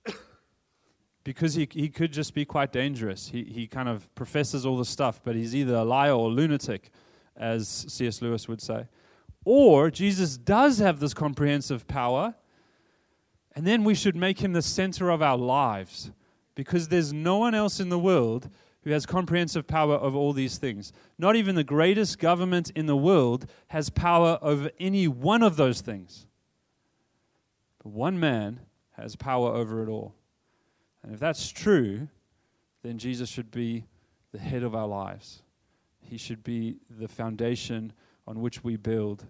because 1.25 1.55
he, 1.55 1.69
he 1.73 1.89
could 1.89 2.13
just 2.13 2.33
be 2.33 2.45
quite 2.45 2.71
dangerous. 2.71 3.27
He, 3.27 3.43
he 3.43 3.67
kind 3.67 3.89
of 3.89 4.15
professes 4.15 4.65
all 4.65 4.79
this 4.79 4.89
stuff, 4.89 5.21
but 5.25 5.35
he's 5.35 5.57
either 5.57 5.75
a 5.75 5.83
liar 5.83 6.13
or 6.13 6.31
a 6.31 6.33
lunatic, 6.33 6.93
as 7.37 7.69
C.S. 7.89 8.23
Lewis 8.23 8.47
would 8.47 8.63
say. 8.63 8.87
Or 9.45 9.91
Jesus 9.91 10.37
does 10.39 10.79
have 10.79 11.01
this 11.01 11.13
comprehensive 11.13 11.89
power, 11.89 12.37
and 13.57 13.67
then 13.67 13.83
we 13.83 13.97
should 13.97 14.15
make 14.15 14.39
him 14.39 14.53
the 14.53 14.63
center 14.63 15.11
of 15.11 15.21
our 15.21 15.37
lives 15.37 16.13
because 16.55 16.87
there's 16.89 17.13
no 17.13 17.39
one 17.39 17.57
else 17.57 17.81
in 17.81 17.89
the 17.89 17.99
world 17.99 18.51
who 18.87 18.93
has 18.93 19.05
comprehensive 19.05 19.66
power 19.66 19.97
over 19.97 20.16
all 20.16 20.33
these 20.33 20.59
things. 20.59 20.93
Not 21.19 21.35
even 21.35 21.57
the 21.57 21.64
greatest 21.64 22.21
government 22.21 22.71
in 22.76 22.87
the 22.87 22.97
world 22.97 23.50
has 23.66 23.90
power 23.90 24.38
over 24.40 24.71
any 24.78 25.09
one 25.09 25.43
of 25.43 25.57
those 25.57 25.81
things. 25.81 26.28
But 27.83 27.90
one 27.90 28.21
man 28.21 28.61
has 28.93 29.16
power 29.16 29.49
over 29.49 29.83
it 29.83 29.88
all. 29.88 30.14
And 31.02 31.12
if 31.12 31.19
that's 31.19 31.49
true, 31.49 32.07
then 32.85 32.99
Jesus 32.99 33.28
should 33.28 33.50
be 33.50 33.87
the 34.31 34.38
head 34.38 34.62
of 34.62 34.76
our 34.76 34.87
lives. 34.87 35.43
He 36.00 36.16
should 36.16 36.45
be 36.45 36.76
the 36.88 37.09
foundation 37.09 37.93
on 38.25 38.40
which 38.40 38.62
we 38.62 38.76
build. 38.76 39.26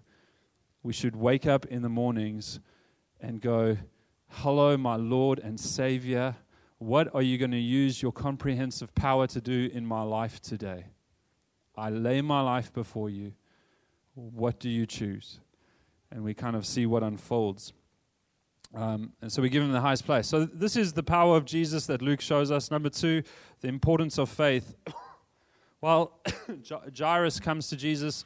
We 0.83 0.93
should 0.93 1.15
wake 1.15 1.47
up 1.47 1.65
in 1.65 1.81
the 1.81 1.89
mornings 1.89 2.59
and 3.19 3.41
go, 3.41 3.75
Hello, 4.29 4.77
my 4.77 4.97
Lord 4.97 5.39
and 5.39 5.59
Savior. 5.59 6.35
What 6.79 7.13
are 7.15 7.23
you 7.23 7.37
going 7.37 7.51
to 7.51 7.57
use 7.57 8.01
your 8.01 8.11
comprehensive 8.11 8.93
power 8.93 9.25
to 9.27 9.41
do 9.41 9.69
in 9.73 9.85
my 9.85 10.03
life 10.03 10.39
today? 10.41 10.85
I 11.75 11.89
lay 11.89 12.21
my 12.21 12.41
life 12.41 12.71
before 12.71 13.09
you. 13.09 13.33
What 14.13 14.59
do 14.59 14.69
you 14.69 14.85
choose? 14.85 15.39
And 16.11 16.23
we 16.23 16.33
kind 16.33 16.55
of 16.55 16.65
see 16.65 16.85
what 16.85 17.03
unfolds. 17.03 17.73
Um, 18.75 19.13
and 19.21 19.31
so 19.31 19.41
we 19.41 19.49
give 19.49 19.63
him 19.63 19.71
the 19.71 19.81
highest 19.81 20.05
place. 20.05 20.27
So 20.27 20.45
this 20.45 20.75
is 20.75 20.93
the 20.93 21.03
power 21.03 21.35
of 21.35 21.45
Jesus 21.45 21.87
that 21.87 22.01
Luke 22.01 22.21
shows 22.21 22.51
us. 22.51 22.69
Number 22.69 22.89
two, 22.89 23.23
the 23.61 23.67
importance 23.67 24.19
of 24.19 24.29
faith. 24.29 24.75
While 25.79 26.19
Jairus 26.97 27.39
comes 27.39 27.69
to 27.69 27.75
Jesus 27.75 28.25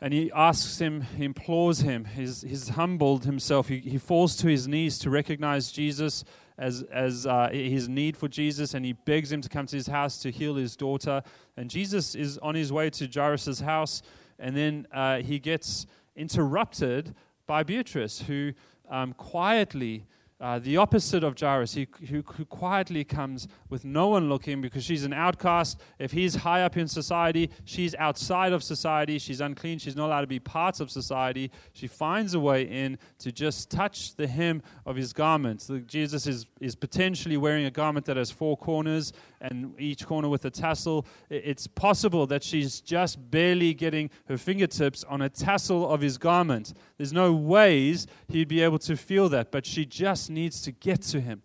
and 0.00 0.12
he 0.12 0.32
asks 0.32 0.80
him, 0.80 1.02
he 1.16 1.24
implores 1.24 1.80
him, 1.80 2.06
he's, 2.06 2.42
he's 2.42 2.70
humbled 2.70 3.24
himself. 3.24 3.68
He, 3.68 3.78
he 3.78 3.98
falls 3.98 4.36
to 4.36 4.48
his 4.48 4.66
knees 4.66 4.98
to 5.00 5.10
recognize 5.10 5.70
Jesus 5.70 6.24
as, 6.58 6.82
as 6.92 7.26
uh, 7.26 7.48
his 7.52 7.88
need 7.88 8.16
for 8.16 8.28
Jesus 8.28 8.74
and 8.74 8.84
he 8.84 8.92
begs 8.92 9.32
him 9.32 9.40
to 9.40 9.48
come 9.48 9.66
to 9.66 9.76
his 9.76 9.86
house 9.86 10.18
to 10.18 10.30
heal 10.30 10.54
his 10.54 10.76
daughter. 10.76 11.22
And 11.56 11.70
Jesus 11.70 12.14
is 12.14 12.38
on 12.38 12.54
his 12.54 12.72
way 12.72 12.90
to 12.90 13.08
Jairus' 13.12 13.60
house 13.60 14.02
and 14.38 14.56
then 14.56 14.86
uh, 14.92 15.18
he 15.18 15.38
gets 15.38 15.86
interrupted 16.16 17.14
by 17.46 17.62
Beatrice, 17.62 18.22
who 18.22 18.52
um, 18.90 19.12
quietly 19.14 20.06
uh, 20.42 20.58
the 20.58 20.76
opposite 20.76 21.22
of 21.22 21.38
Jairus, 21.38 21.74
he, 21.74 21.86
who, 22.10 22.20
who, 22.34 22.44
quietly 22.44 23.04
comes 23.04 23.46
with 23.70 23.84
no 23.84 24.08
one 24.08 24.28
looking 24.28 24.60
because 24.60 24.82
she's 24.82 25.04
an 25.04 25.12
outcast. 25.12 25.80
If 26.00 26.10
he's 26.10 26.34
high 26.34 26.62
up 26.62 26.76
in 26.76 26.88
society, 26.88 27.48
she's 27.64 27.94
outside 27.94 28.52
of 28.52 28.64
society. 28.64 29.20
She's 29.20 29.40
unclean. 29.40 29.78
She's 29.78 29.94
not 29.94 30.06
allowed 30.06 30.22
to 30.22 30.26
be 30.26 30.40
parts 30.40 30.80
of 30.80 30.90
society. 30.90 31.52
She 31.74 31.86
finds 31.86 32.34
a 32.34 32.40
way 32.40 32.64
in 32.64 32.98
to 33.20 33.30
just 33.30 33.70
touch 33.70 34.16
the 34.16 34.26
hem 34.26 34.62
of 34.84 34.96
his 34.96 35.12
garment. 35.12 35.62
So 35.62 35.78
Jesus 35.78 36.26
is, 36.26 36.46
is 36.60 36.74
potentially 36.74 37.36
wearing 37.36 37.66
a 37.66 37.70
garment 37.70 38.06
that 38.06 38.16
has 38.16 38.32
four 38.32 38.56
corners 38.56 39.12
and 39.40 39.78
each 39.78 40.04
corner 40.04 40.28
with 40.28 40.44
a 40.44 40.50
tassel. 40.50 41.06
It's 41.30 41.68
possible 41.68 42.26
that 42.26 42.42
she's 42.42 42.80
just 42.80 43.30
barely 43.30 43.74
getting 43.74 44.10
her 44.26 44.36
fingertips 44.36 45.04
on 45.04 45.22
a 45.22 45.28
tassel 45.28 45.88
of 45.88 46.00
his 46.00 46.18
garment. 46.18 46.74
There's 46.96 47.12
no 47.12 47.32
ways 47.32 48.08
he'd 48.26 48.48
be 48.48 48.60
able 48.60 48.80
to 48.80 48.96
feel 48.96 49.28
that, 49.28 49.52
but 49.52 49.66
she 49.66 49.86
just 49.86 50.31
needs 50.34 50.62
to 50.62 50.72
get 50.72 51.02
to 51.02 51.20
him. 51.20 51.42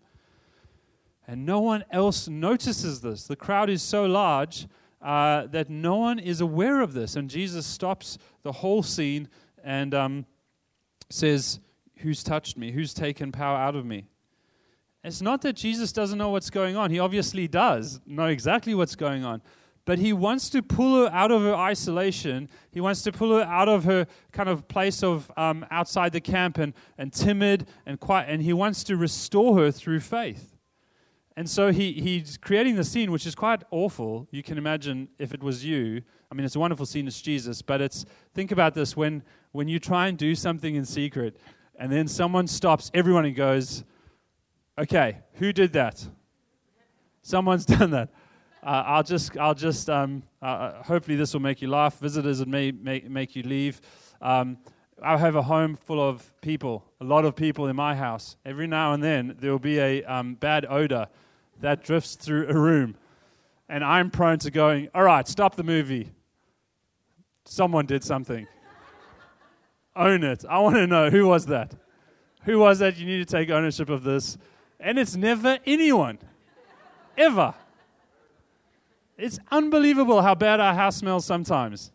And 1.26 1.44
no 1.44 1.60
one 1.60 1.84
else 1.90 2.26
notices 2.28 3.00
this. 3.00 3.26
The 3.26 3.36
crowd 3.36 3.68
is 3.68 3.82
so 3.82 4.06
large 4.06 4.66
uh, 5.02 5.46
that 5.48 5.68
no 5.68 5.96
one 5.96 6.18
is 6.18 6.40
aware 6.40 6.80
of 6.80 6.94
this. 6.94 7.16
And 7.16 7.28
Jesus 7.28 7.66
stops 7.66 8.18
the 8.42 8.52
whole 8.52 8.82
scene 8.82 9.28
and 9.62 9.94
um, 9.94 10.26
says, 11.10 11.60
Who's 11.98 12.22
touched 12.22 12.56
me? 12.56 12.70
Who's 12.70 12.94
taken 12.94 13.32
power 13.32 13.58
out 13.58 13.74
of 13.74 13.84
me? 13.84 14.06
It's 15.02 15.20
not 15.20 15.42
that 15.42 15.54
Jesus 15.54 15.92
doesn't 15.92 16.18
know 16.18 16.30
what's 16.30 16.50
going 16.50 16.76
on. 16.76 16.90
He 16.90 16.98
obviously 16.98 17.48
does 17.48 18.00
know 18.06 18.26
exactly 18.26 18.74
what's 18.74 18.94
going 18.94 19.24
on 19.24 19.42
but 19.88 19.98
he 19.98 20.12
wants 20.12 20.50
to 20.50 20.62
pull 20.62 21.02
her 21.02 21.10
out 21.14 21.30
of 21.30 21.40
her 21.40 21.54
isolation. 21.54 22.50
He 22.70 22.78
wants 22.78 23.00
to 23.04 23.10
pull 23.10 23.34
her 23.38 23.42
out 23.44 23.70
of 23.70 23.84
her 23.84 24.06
kind 24.32 24.50
of 24.50 24.68
place 24.68 25.02
of 25.02 25.32
um, 25.34 25.64
outside 25.70 26.12
the 26.12 26.20
camp 26.20 26.58
and, 26.58 26.74
and 26.98 27.10
timid 27.10 27.66
and 27.86 27.98
quiet, 27.98 28.28
and 28.28 28.42
he 28.42 28.52
wants 28.52 28.84
to 28.84 28.98
restore 28.98 29.56
her 29.56 29.70
through 29.70 30.00
faith. 30.00 30.58
And 31.38 31.48
so 31.48 31.72
he, 31.72 31.92
he's 31.94 32.36
creating 32.36 32.76
the 32.76 32.84
scene, 32.84 33.10
which 33.10 33.26
is 33.26 33.34
quite 33.34 33.62
awful. 33.70 34.28
You 34.30 34.42
can 34.42 34.58
imagine 34.58 35.08
if 35.18 35.32
it 35.32 35.42
was 35.42 35.64
you. 35.64 36.02
I 36.30 36.34
mean, 36.34 36.44
it's 36.44 36.56
a 36.56 36.60
wonderful 36.60 36.84
scene, 36.84 37.06
it's 37.06 37.22
Jesus, 37.22 37.62
but 37.62 37.80
it's 37.80 38.04
think 38.34 38.52
about 38.52 38.74
this 38.74 38.94
when, 38.94 39.22
when 39.52 39.68
you 39.68 39.78
try 39.78 40.08
and 40.08 40.18
do 40.18 40.34
something 40.34 40.74
in 40.74 40.84
secret, 40.84 41.38
and 41.78 41.90
then 41.90 42.08
someone 42.08 42.46
stops 42.46 42.90
everyone 42.92 43.24
and 43.24 43.34
goes, 43.34 43.84
Okay, 44.78 45.20
who 45.36 45.50
did 45.50 45.72
that? 45.72 46.06
Someone's 47.22 47.64
done 47.78 47.92
that 47.92 48.10
uh, 48.62 48.82
I'll 48.86 49.02
just, 49.02 49.36
I'll 49.38 49.54
just 49.54 49.88
um, 49.88 50.22
uh, 50.42 50.46
uh, 50.46 50.82
hopefully 50.82 51.16
this 51.16 51.32
will 51.32 51.40
make 51.40 51.62
you 51.62 51.68
laugh. 51.68 51.98
Visitors 51.98 52.40
it 52.40 52.48
may 52.48 52.72
make, 52.72 53.08
make 53.08 53.36
you 53.36 53.42
leave. 53.42 53.80
Um, 54.20 54.58
I 55.02 55.16
have 55.16 55.36
a 55.36 55.42
home 55.42 55.76
full 55.76 56.00
of 56.00 56.32
people, 56.40 56.84
a 57.00 57.04
lot 57.04 57.24
of 57.24 57.36
people 57.36 57.68
in 57.68 57.76
my 57.76 57.94
house. 57.94 58.36
Every 58.44 58.66
now 58.66 58.94
and 58.94 59.02
then 59.02 59.36
there 59.38 59.52
will 59.52 59.60
be 59.60 59.78
a 59.78 60.02
um, 60.04 60.34
bad 60.34 60.66
odor 60.68 61.06
that 61.60 61.84
drifts 61.84 62.16
through 62.16 62.48
a 62.48 62.54
room. 62.54 62.96
And 63.68 63.84
I'm 63.84 64.10
prone 64.10 64.38
to 64.40 64.50
going, 64.50 64.88
all 64.94 65.04
right, 65.04 65.28
stop 65.28 65.54
the 65.54 65.62
movie. 65.62 66.10
Someone 67.44 67.86
did 67.86 68.02
something. 68.02 68.46
Own 69.96 70.24
it. 70.24 70.44
I 70.48 70.58
want 70.58 70.76
to 70.76 70.86
know 70.86 71.10
who 71.10 71.26
was 71.26 71.46
that? 71.46 71.74
Who 72.44 72.58
was 72.58 72.80
that? 72.80 72.96
You 72.96 73.06
need 73.06 73.18
to 73.18 73.24
take 73.24 73.50
ownership 73.50 73.90
of 73.90 74.02
this. 74.02 74.36
And 74.80 74.98
it's 74.98 75.14
never 75.14 75.58
anyone. 75.64 76.18
Ever. 77.16 77.54
It's 79.18 79.40
unbelievable 79.50 80.22
how 80.22 80.36
bad 80.36 80.60
our 80.60 80.74
house 80.74 80.96
smells 80.96 81.24
sometimes. 81.24 81.90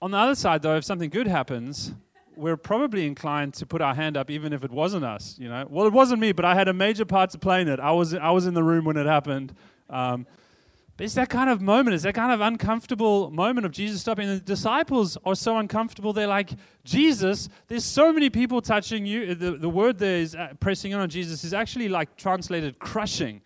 On 0.00 0.12
the 0.12 0.16
other 0.16 0.36
side, 0.36 0.62
though, 0.62 0.76
if 0.76 0.84
something 0.84 1.10
good 1.10 1.26
happens, 1.26 1.92
we're 2.36 2.56
probably 2.56 3.06
inclined 3.06 3.54
to 3.54 3.66
put 3.66 3.80
our 3.80 3.94
hand 3.94 4.16
up 4.16 4.30
even 4.30 4.52
if 4.52 4.64
it 4.64 4.70
wasn't 4.70 5.04
us, 5.04 5.36
you 5.38 5.48
know. 5.48 5.66
Well, 5.68 5.86
it 5.86 5.92
wasn't 5.92 6.20
me, 6.20 6.32
but 6.32 6.44
I 6.44 6.54
had 6.54 6.68
a 6.68 6.72
major 6.72 7.04
part 7.04 7.30
to 7.30 7.38
play 7.38 7.60
in 7.60 7.68
it. 7.68 7.80
I 7.80 7.90
was, 7.92 8.14
I 8.14 8.30
was 8.30 8.46
in 8.46 8.54
the 8.54 8.62
room 8.62 8.84
when 8.84 8.96
it 8.96 9.06
happened. 9.06 9.54
Um, 9.90 10.26
but 10.96 11.04
it's 11.04 11.14
that 11.14 11.30
kind 11.30 11.50
of 11.50 11.60
moment, 11.60 11.94
it's 11.94 12.04
that 12.04 12.14
kind 12.14 12.32
of 12.32 12.40
uncomfortable 12.40 13.30
moment 13.30 13.66
of 13.66 13.72
Jesus 13.72 14.00
stopping. 14.00 14.28
And 14.28 14.40
the 14.40 14.44
disciples 14.44 15.18
are 15.24 15.34
so 15.34 15.58
uncomfortable. 15.58 16.12
They're 16.12 16.26
like, 16.26 16.50
Jesus, 16.84 17.48
there's 17.66 17.84
so 17.84 18.12
many 18.12 18.30
people 18.30 18.62
touching 18.62 19.04
you. 19.04 19.34
The, 19.34 19.52
the 19.52 19.70
word 19.70 19.98
there 19.98 20.18
is 20.18 20.34
uh, 20.34 20.52
pressing 20.60 20.94
on 20.94 21.08
Jesus 21.08 21.44
is 21.44 21.54
actually 21.54 21.88
like 21.88 22.16
translated 22.16 22.78
crushing. 22.78 23.40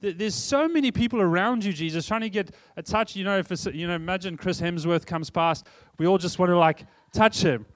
There's 0.00 0.34
so 0.34 0.66
many 0.66 0.90
people 0.90 1.20
around 1.20 1.64
you, 1.64 1.72
Jesus, 1.72 2.06
trying 2.06 2.22
to 2.22 2.30
get 2.30 2.54
a 2.76 2.82
touch. 2.82 3.16
You 3.16 3.24
know, 3.24 3.38
if 3.38 3.50
you 3.74 3.86
know, 3.86 3.94
imagine 3.94 4.36
Chris 4.38 4.60
Hemsworth 4.60 5.04
comes 5.04 5.28
past, 5.28 5.66
we 5.98 6.06
all 6.06 6.16
just 6.16 6.38
want 6.38 6.48
to 6.50 6.58
like 6.58 6.86
touch 7.12 7.42
him. 7.42 7.66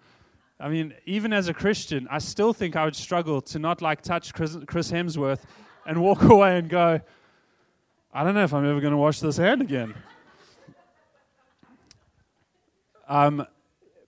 I 0.59 0.69
mean, 0.69 0.95
even 1.05 1.33
as 1.33 1.49
a 1.49 1.55
Christian, 1.55 2.09
I 2.11 2.19
still 2.19 2.55
think 2.55 2.77
I 2.77 2.85
would 2.87 2.97
struggle 2.97 3.43
to 3.43 3.59
not 3.59 3.83
like 3.83 4.01
touch 4.01 4.33
Chris, 4.33 4.57
Chris 4.67 4.91
Hemsworth 4.91 5.43
and 5.85 6.01
walk 6.01 6.23
away 6.31 6.59
and 6.59 6.69
go, 6.69 7.01
I 8.13 8.25
don't 8.25 8.35
know 8.35 8.45
if 8.45 8.55
I'm 8.55 8.65
ever 8.65 8.81
going 8.81 8.93
to 8.93 8.97
wash 8.97 9.21
this 9.21 9.37
hand 9.37 9.61
again. 9.61 9.95
Um, 13.09 13.47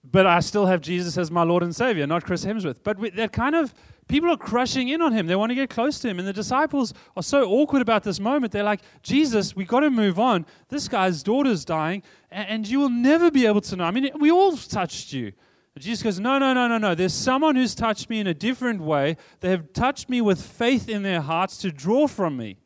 but 0.09 0.25
I 0.25 0.39
still 0.39 0.65
have 0.65 0.81
Jesus 0.81 1.17
as 1.17 1.29
my 1.29 1.43
Lord 1.43 1.61
and 1.61 1.75
Savior, 1.75 2.07
not 2.07 2.23
Chris 2.23 2.45
Hemsworth. 2.45 2.79
But 2.83 2.97
we, 2.97 3.09
that 3.11 3.33
kind 3.33 3.53
of 3.53 3.73
people 4.07 4.29
are 4.31 4.37
crushing 4.37 4.89
in 4.89 5.01
on 5.01 5.13
him. 5.13 5.27
They 5.27 5.35
want 5.35 5.51
to 5.51 5.55
get 5.55 5.69
close 5.69 5.99
to 5.99 6.09
him, 6.09 6.19
and 6.19 6.27
the 6.27 6.33
disciples 6.33 6.93
are 7.15 7.23
so 7.23 7.49
awkward 7.49 7.81
about 7.81 8.03
this 8.03 8.19
moment. 8.19 8.51
They're 8.51 8.63
like, 8.63 8.81
"Jesus, 9.03 9.55
we 9.55 9.65
got 9.65 9.81
to 9.81 9.89
move 9.89 10.19
on. 10.19 10.45
This 10.69 10.87
guy's 10.87 11.23
daughter's 11.23 11.65
dying, 11.65 12.03
and, 12.31 12.67
you 12.67 12.79
will 12.79 12.89
never 12.89 13.31
be 13.31 13.45
able 13.45 13.61
to 13.61 13.75
know. 13.75 13.83
I 13.83 13.91
mean, 13.91 14.09
we 14.19 14.31
all 14.31 14.55
touched 14.57 15.13
you." 15.13 15.33
But 15.77 15.83
Jesus 15.83 16.01
goes, 16.01 16.19
No, 16.19 16.39
no, 16.39 16.53
no, 16.53 16.67
no, 16.67 16.79
no. 16.79 16.95
There's 16.95 17.13
someone 17.13 17.55
who's 17.55 17.75
touched 17.75 18.09
me 18.09 18.19
in 18.19 18.25
a 18.25 18.33
different 18.33 18.81
way. 18.81 19.15
They 19.41 19.51
have 19.51 19.73
touched 19.73 20.09
me 20.09 20.21
with 20.21 20.41
faith 20.41 20.89
in 20.89 21.03
their 21.03 21.21
hearts 21.21 21.59
to 21.59 21.71
draw 21.71 22.07
from 22.07 22.35
me. 22.35 22.57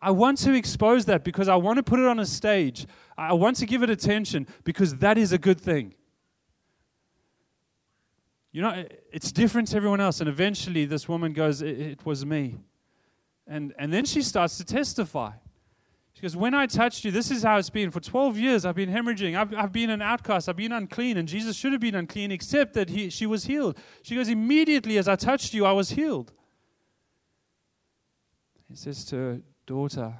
I 0.00 0.12
want 0.12 0.38
to 0.38 0.52
expose 0.52 1.06
that 1.06 1.24
because 1.24 1.48
I 1.48 1.56
want 1.56 1.78
to 1.78 1.82
put 1.82 1.98
it 1.98 2.06
on 2.06 2.20
a 2.20 2.24
stage. 2.24 2.86
I 3.18 3.32
want 3.32 3.56
to 3.56 3.66
give 3.66 3.82
it 3.82 3.90
attention 3.90 4.46
because 4.62 4.94
that 4.98 5.18
is 5.18 5.32
a 5.32 5.38
good 5.38 5.60
thing. 5.60 5.94
You 8.56 8.62
know, 8.62 8.86
it's 9.12 9.32
different 9.32 9.68
to 9.68 9.76
everyone 9.76 10.00
else. 10.00 10.20
And 10.20 10.30
eventually, 10.30 10.86
this 10.86 11.06
woman 11.06 11.34
goes, 11.34 11.60
It, 11.60 11.78
it 11.78 12.06
was 12.06 12.24
me. 12.24 12.56
And, 13.46 13.74
and 13.78 13.92
then 13.92 14.06
she 14.06 14.22
starts 14.22 14.56
to 14.56 14.64
testify. 14.64 15.32
She 16.14 16.22
goes, 16.22 16.34
When 16.34 16.54
I 16.54 16.64
touched 16.64 17.04
you, 17.04 17.10
this 17.10 17.30
is 17.30 17.42
how 17.42 17.58
it's 17.58 17.68
been. 17.68 17.90
For 17.90 18.00
12 18.00 18.38
years, 18.38 18.64
I've 18.64 18.74
been 18.74 18.88
hemorrhaging. 18.88 19.36
I've, 19.36 19.54
I've 19.54 19.72
been 19.72 19.90
an 19.90 20.00
outcast. 20.00 20.48
I've 20.48 20.56
been 20.56 20.72
unclean. 20.72 21.18
And 21.18 21.28
Jesus 21.28 21.54
should 21.54 21.72
have 21.72 21.82
been 21.82 21.94
unclean, 21.94 22.32
except 22.32 22.72
that 22.72 22.88
he, 22.88 23.10
she 23.10 23.26
was 23.26 23.44
healed. 23.44 23.76
She 24.00 24.14
goes, 24.14 24.30
Immediately 24.30 24.96
as 24.96 25.06
I 25.06 25.16
touched 25.16 25.52
you, 25.52 25.66
I 25.66 25.72
was 25.72 25.90
healed. 25.90 26.32
He 28.70 28.74
says 28.74 29.04
to 29.04 29.16
her, 29.16 29.40
Daughter, 29.66 30.14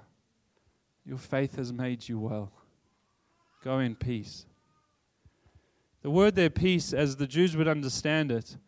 your 1.07 1.17
faith 1.17 1.57
has 1.57 1.73
made 1.73 2.07
you 2.07 2.19
well. 2.19 2.53
Go 3.65 3.79
in 3.79 3.95
peace. 3.95 4.45
The 6.07 6.13
word 6.13 6.37
there, 6.37 6.51
peace, 6.51 6.93
as 6.93 7.17
the 7.17 7.27
Jews 7.27 7.57
would 7.57 7.67
understand 7.67 8.31
it, 8.31 8.59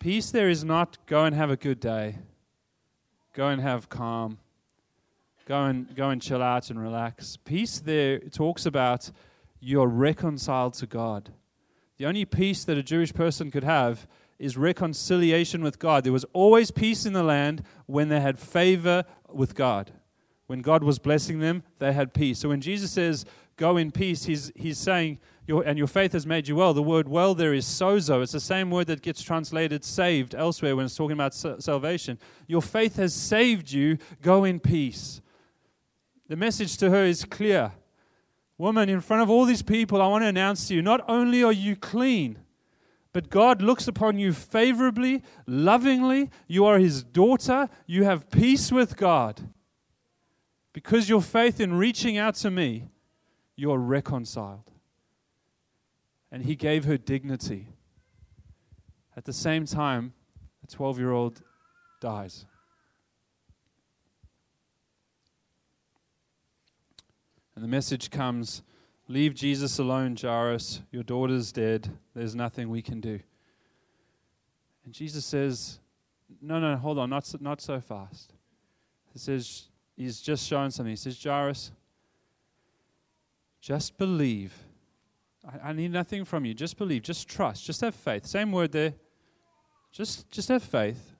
peace 0.00 0.32
there 0.32 0.50
is 0.50 0.64
not 0.64 0.98
go 1.06 1.24
and 1.24 1.32
have 1.32 1.48
a 1.48 1.56
good 1.56 1.78
day, 1.78 2.16
go 3.32 3.46
and 3.46 3.62
have 3.62 3.88
calm 3.88 4.38
Go 5.46 5.66
and 5.66 5.94
go 5.94 6.10
and 6.10 6.20
chill 6.20 6.42
out 6.42 6.70
and 6.70 6.82
relax. 6.82 7.36
Peace 7.36 7.78
there 7.78 8.18
talks 8.18 8.66
about 8.66 9.12
you're 9.60 9.86
reconciled 9.86 10.74
to 10.74 10.86
God. 10.86 11.30
The 11.96 12.06
only 12.06 12.24
peace 12.24 12.64
that 12.64 12.76
a 12.76 12.82
Jewish 12.82 13.14
person 13.14 13.52
could 13.52 13.62
have 13.62 14.08
is 14.40 14.56
reconciliation 14.56 15.62
with 15.62 15.78
God. 15.78 16.02
There 16.02 16.12
was 16.12 16.26
always 16.32 16.72
peace 16.72 17.06
in 17.06 17.12
the 17.12 17.22
land 17.22 17.62
when 17.86 18.08
they 18.08 18.20
had 18.20 18.36
favor 18.36 19.04
with 19.32 19.54
God. 19.54 19.92
When 20.48 20.60
God 20.60 20.82
was 20.82 20.98
blessing 20.98 21.38
them, 21.38 21.62
they 21.78 21.92
had 21.92 22.14
peace. 22.14 22.40
So 22.40 22.48
when 22.48 22.60
Jesus 22.60 22.90
says, 22.90 23.24
Go 23.56 23.76
in 23.76 23.92
peace, 23.92 24.24
he's, 24.24 24.50
he's 24.56 24.78
saying, 24.78 25.20
your, 25.46 25.62
and 25.62 25.76
your 25.76 25.86
faith 25.86 26.12
has 26.12 26.26
made 26.26 26.48
you 26.48 26.56
well. 26.56 26.72
The 26.72 26.82
word 26.82 27.06
well 27.06 27.34
there 27.34 27.52
is 27.52 27.66
sozo. 27.66 28.22
It's 28.22 28.32
the 28.32 28.40
same 28.40 28.70
word 28.70 28.86
that 28.86 29.02
gets 29.02 29.22
translated 29.22 29.84
saved 29.84 30.34
elsewhere 30.34 30.74
when 30.74 30.86
it's 30.86 30.96
talking 30.96 31.12
about 31.12 31.34
salvation. 31.34 32.18
Your 32.46 32.62
faith 32.62 32.96
has 32.96 33.14
saved 33.14 33.70
you. 33.70 33.98
Go 34.22 34.44
in 34.44 34.58
peace. 34.58 35.20
The 36.28 36.36
message 36.36 36.78
to 36.78 36.90
her 36.90 37.04
is 37.04 37.24
clear. 37.24 37.72
Woman, 38.56 38.88
in 38.88 39.00
front 39.00 39.22
of 39.22 39.28
all 39.28 39.44
these 39.44 39.62
people, 39.62 40.00
I 40.00 40.06
want 40.06 40.22
to 40.22 40.28
announce 40.28 40.68
to 40.68 40.74
you 40.74 40.80
not 40.80 41.04
only 41.08 41.42
are 41.42 41.52
you 41.52 41.76
clean, 41.76 42.38
but 43.12 43.28
God 43.28 43.60
looks 43.60 43.86
upon 43.86 44.18
you 44.18 44.32
favorably, 44.32 45.22
lovingly. 45.46 46.30
You 46.48 46.64
are 46.64 46.78
His 46.78 47.04
daughter. 47.04 47.68
You 47.86 48.04
have 48.04 48.30
peace 48.30 48.72
with 48.72 48.96
God. 48.96 49.48
Because 50.72 51.08
your 51.08 51.22
faith 51.22 51.60
in 51.60 51.74
reaching 51.74 52.16
out 52.16 52.34
to 52.36 52.50
me, 52.50 52.88
you 53.56 53.70
are 53.70 53.78
reconciled. 53.78 54.70
And 56.34 56.42
He 56.44 56.56
gave 56.56 56.84
her 56.84 56.98
dignity. 56.98 57.68
At 59.16 59.24
the 59.24 59.32
same 59.32 59.66
time, 59.66 60.14
a 60.64 60.66
12 60.66 60.98
year 60.98 61.12
old 61.12 61.40
dies. 62.00 62.44
And 67.54 67.62
the 67.62 67.68
message 67.68 68.10
comes 68.10 68.62
Leave 69.06 69.34
Jesus 69.36 69.78
alone, 69.78 70.16
Jairus. 70.20 70.80
Your 70.90 71.04
daughter's 71.04 71.52
dead. 71.52 71.88
There's 72.16 72.34
nothing 72.34 72.68
we 72.68 72.82
can 72.82 73.00
do. 73.00 73.20
And 74.84 74.92
Jesus 74.92 75.24
says, 75.24 75.78
No, 76.42 76.58
no, 76.58 76.74
hold 76.74 76.98
on, 76.98 77.10
not 77.10 77.26
so, 77.26 77.38
not 77.40 77.60
so 77.60 77.80
fast. 77.80 78.32
He 79.12 79.20
says, 79.20 79.68
He's 79.96 80.20
just 80.20 80.48
shown 80.48 80.72
something. 80.72 80.90
He 80.90 80.96
says, 80.96 81.22
Jairus, 81.22 81.70
just 83.60 83.96
believe. 83.96 84.52
I, 85.46 85.70
I 85.70 85.72
need 85.72 85.92
nothing 85.92 86.24
from 86.24 86.44
you. 86.44 86.54
Just 86.54 86.76
believe. 86.76 87.02
Just 87.02 87.28
trust. 87.28 87.64
Just 87.64 87.80
have 87.80 87.94
faith. 87.94 88.26
Same 88.26 88.52
word 88.52 88.72
there. 88.72 88.94
Just, 89.92 90.30
just 90.30 90.48
have 90.48 90.62
faith. 90.62 91.12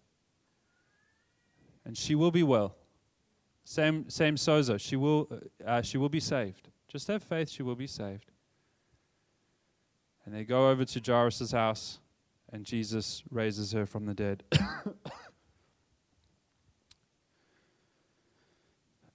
And 1.84 1.96
she 1.96 2.14
will 2.14 2.30
be 2.30 2.42
well. 2.42 2.76
Same, 3.64 4.08
same 4.10 4.36
sozo. 4.36 4.78
She 4.78 4.96
will, 4.96 5.28
uh, 5.66 5.82
she 5.82 5.96
will 5.96 6.08
be 6.08 6.20
saved. 6.20 6.68
Just 6.88 7.08
have 7.08 7.22
faith, 7.22 7.50
she 7.50 7.62
will 7.62 7.74
be 7.74 7.86
saved. 7.86 8.30
And 10.24 10.34
they 10.34 10.44
go 10.44 10.70
over 10.70 10.84
to 10.84 11.00
Jairus' 11.04 11.52
house, 11.52 11.98
and 12.52 12.64
Jesus 12.64 13.22
raises 13.30 13.72
her 13.72 13.84
from 13.84 14.06
the 14.06 14.14
dead. 14.14 14.44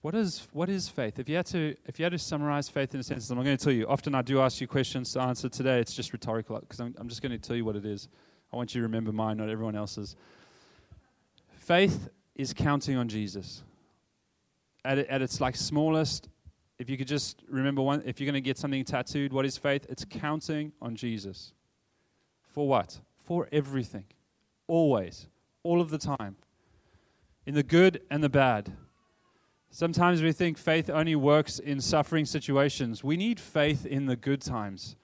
what 0.10 0.16
is 0.16 0.48
what 0.54 0.70
is 0.70 0.90
faith? 0.90 1.20
If 1.20 1.30
you 1.30 1.36
had 1.36 1.46
to 1.48 1.76
if 1.86 2.00
you 2.00 2.04
had 2.04 2.14
to 2.14 2.18
summarize 2.18 2.68
faith 2.68 2.96
in 2.96 3.00
a 3.00 3.04
sentence, 3.04 3.30
I'm 3.30 3.44
going 3.44 3.56
to 3.56 3.64
tell 3.64 3.72
you. 3.72 3.88
Often 3.88 4.16
I 4.16 4.24
do 4.24 4.42
ask 4.42 4.60
you 4.60 4.68
questions 4.68 5.14
to 5.14 5.22
answer. 5.22 5.50
Today 5.50 5.80
it's 5.80 5.94
just 5.94 6.12
rhetorical 6.14 6.60
because 6.60 6.80
I'm, 6.80 6.96
I'm 6.98 7.08
just 7.08 7.22
going 7.22 7.32
to 7.32 7.38
tell 7.38 7.56
you 7.56 7.64
what 7.64 7.76
it 7.76 7.86
is. 7.86 8.08
I 8.52 8.56
want 8.56 8.74
you 8.74 8.82
to 8.82 8.88
remember 8.88 9.12
mine, 9.12 9.38
not 9.38 9.50
everyone 9.50 9.76
else's. 9.76 10.16
Faith 11.60 12.10
is 12.34 12.56
counting 12.56 12.98
on 12.98 13.08
Jesus 13.08 13.62
at, 14.84 14.98
at 14.98 15.22
its 15.22 15.40
like 15.40 15.56
smallest, 15.56 16.28
if 16.80 16.90
you 16.90 16.98
could 16.98 17.08
just 17.08 17.44
remember 17.48 17.84
one, 17.84 18.02
if 18.04 18.20
you're 18.20 18.26
going 18.26 18.34
to 18.34 18.42
get 18.42 18.58
something 18.58 18.84
tattooed, 18.84 19.32
what 19.32 19.46
is 19.46 19.60
faith? 19.60 19.86
It's 19.90 20.06
counting 20.10 20.72
on 20.82 20.96
Jesus. 20.96 21.54
For 22.48 22.68
what? 22.68 23.00
For 23.16 23.48
everything. 23.52 24.06
Always. 24.66 25.28
All 25.62 25.80
of 25.80 25.92
the 25.92 26.00
time. 26.00 26.38
In 27.46 27.54
the 27.54 27.62
good 27.62 28.02
and 28.10 28.24
the 28.24 28.30
bad. 28.30 28.74
Sometimes 29.72 30.22
we 30.22 30.32
think 30.32 30.58
faith 30.58 30.90
only 30.90 31.16
works 31.16 31.60
in 31.60 31.80
suffering 31.80 32.26
situations. 32.26 33.04
We 33.04 33.18
need 33.18 33.40
faith 33.40 33.86
in 33.86 34.08
the 34.08 34.16
good 34.16 34.42
times. 34.42 34.96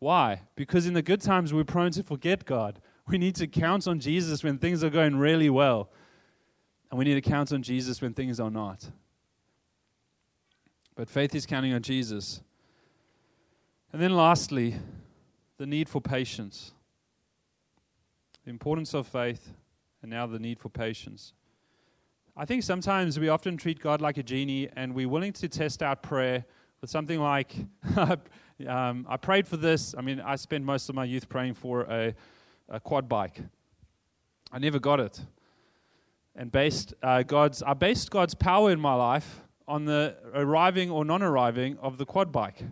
Why? 0.00 0.42
Because 0.56 0.86
in 0.86 0.94
the 0.94 1.02
good 1.02 1.20
times, 1.20 1.54
we're 1.54 1.64
prone 1.64 1.92
to 1.92 2.02
forget 2.02 2.44
God. 2.44 2.80
We 3.06 3.18
need 3.18 3.36
to 3.36 3.46
count 3.46 3.86
on 3.86 4.00
Jesus 4.00 4.44
when 4.44 4.58
things 4.58 4.84
are 4.84 4.90
going 4.90 5.16
really 5.16 5.50
well. 5.50 5.90
And 6.90 6.98
we 6.98 7.04
need 7.04 7.14
to 7.14 7.20
count 7.20 7.52
on 7.52 7.62
Jesus 7.62 8.00
when 8.00 8.12
things 8.12 8.40
are 8.40 8.50
not. 8.50 8.90
But 10.94 11.08
faith 11.08 11.34
is 11.34 11.46
counting 11.46 11.72
on 11.72 11.82
Jesus. 11.82 12.40
And 13.92 14.02
then 14.02 14.14
lastly, 14.14 14.76
the 15.58 15.66
need 15.66 15.88
for 15.88 16.00
patience. 16.00 16.72
The 18.44 18.50
importance 18.50 18.94
of 18.94 19.06
faith, 19.06 19.52
and 20.02 20.10
now 20.10 20.26
the 20.26 20.38
need 20.38 20.58
for 20.58 20.68
patience. 20.68 21.34
I 22.40 22.44
think 22.44 22.62
sometimes 22.62 23.18
we 23.18 23.28
often 23.28 23.56
treat 23.56 23.80
God 23.80 24.00
like 24.00 24.16
a 24.16 24.22
genie, 24.22 24.68
and 24.76 24.94
we're 24.94 25.08
willing 25.08 25.32
to 25.32 25.48
test 25.48 25.82
out 25.82 26.04
prayer 26.04 26.44
with 26.80 26.88
something 26.88 27.18
like, 27.18 27.52
um, 27.96 29.04
I 29.08 29.16
prayed 29.16 29.48
for 29.48 29.56
this. 29.56 29.92
I 29.98 30.02
mean, 30.02 30.20
I 30.20 30.36
spent 30.36 30.64
most 30.64 30.88
of 30.88 30.94
my 30.94 31.02
youth 31.02 31.28
praying 31.28 31.54
for 31.54 31.80
a, 31.90 32.14
a 32.68 32.78
quad 32.78 33.08
bike. 33.08 33.40
I 34.52 34.60
never 34.60 34.78
got 34.78 35.00
it. 35.00 35.20
And 36.36 36.52
based 36.52 36.94
uh, 37.02 37.24
God's, 37.24 37.60
I 37.64 37.74
based 37.74 38.08
God's 38.12 38.34
power 38.34 38.70
in 38.70 38.78
my 38.78 38.94
life 38.94 39.40
on 39.66 39.86
the 39.86 40.14
arriving 40.32 40.92
or 40.92 41.04
non 41.04 41.24
arriving 41.24 41.76
of 41.78 41.98
the 41.98 42.06
quad 42.06 42.30
bike. 42.30 42.62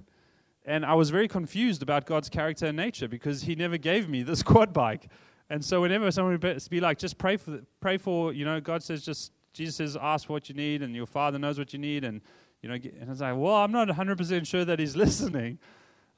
And 0.64 0.86
I 0.86 0.94
was 0.94 1.10
very 1.10 1.26
confused 1.26 1.82
about 1.82 2.06
God's 2.06 2.28
character 2.28 2.66
and 2.66 2.76
nature 2.76 3.08
because 3.08 3.42
He 3.42 3.56
never 3.56 3.78
gave 3.78 4.08
me 4.08 4.22
this 4.22 4.42
quad 4.44 4.72
bike. 4.72 5.08
And 5.50 5.64
so 5.64 5.80
whenever 5.80 6.08
someone 6.12 6.38
would 6.40 6.68
be 6.70 6.80
like, 6.80 6.98
just 6.98 7.18
pray 7.18 7.36
for, 7.36 7.62
pray 7.80 7.98
for, 7.98 8.32
you 8.32 8.44
know, 8.44 8.60
God 8.60 8.84
says, 8.84 9.04
just, 9.04 9.32
Jesus 9.56 9.76
says, 9.76 9.96
ask 9.96 10.28
what 10.28 10.48
you 10.48 10.54
need, 10.54 10.82
and 10.82 10.94
your 10.94 11.06
Father 11.06 11.38
knows 11.38 11.58
what 11.58 11.72
you 11.72 11.78
need. 11.78 12.04
And, 12.04 12.20
you 12.62 12.68
know, 12.68 12.74
and 12.74 13.04
I 13.06 13.08
was 13.08 13.20
like, 13.22 13.36
well, 13.36 13.56
I'm 13.56 13.72
not 13.72 13.88
100% 13.88 14.46
sure 14.46 14.64
that 14.66 14.78
He's 14.78 14.94
listening. 15.04 15.58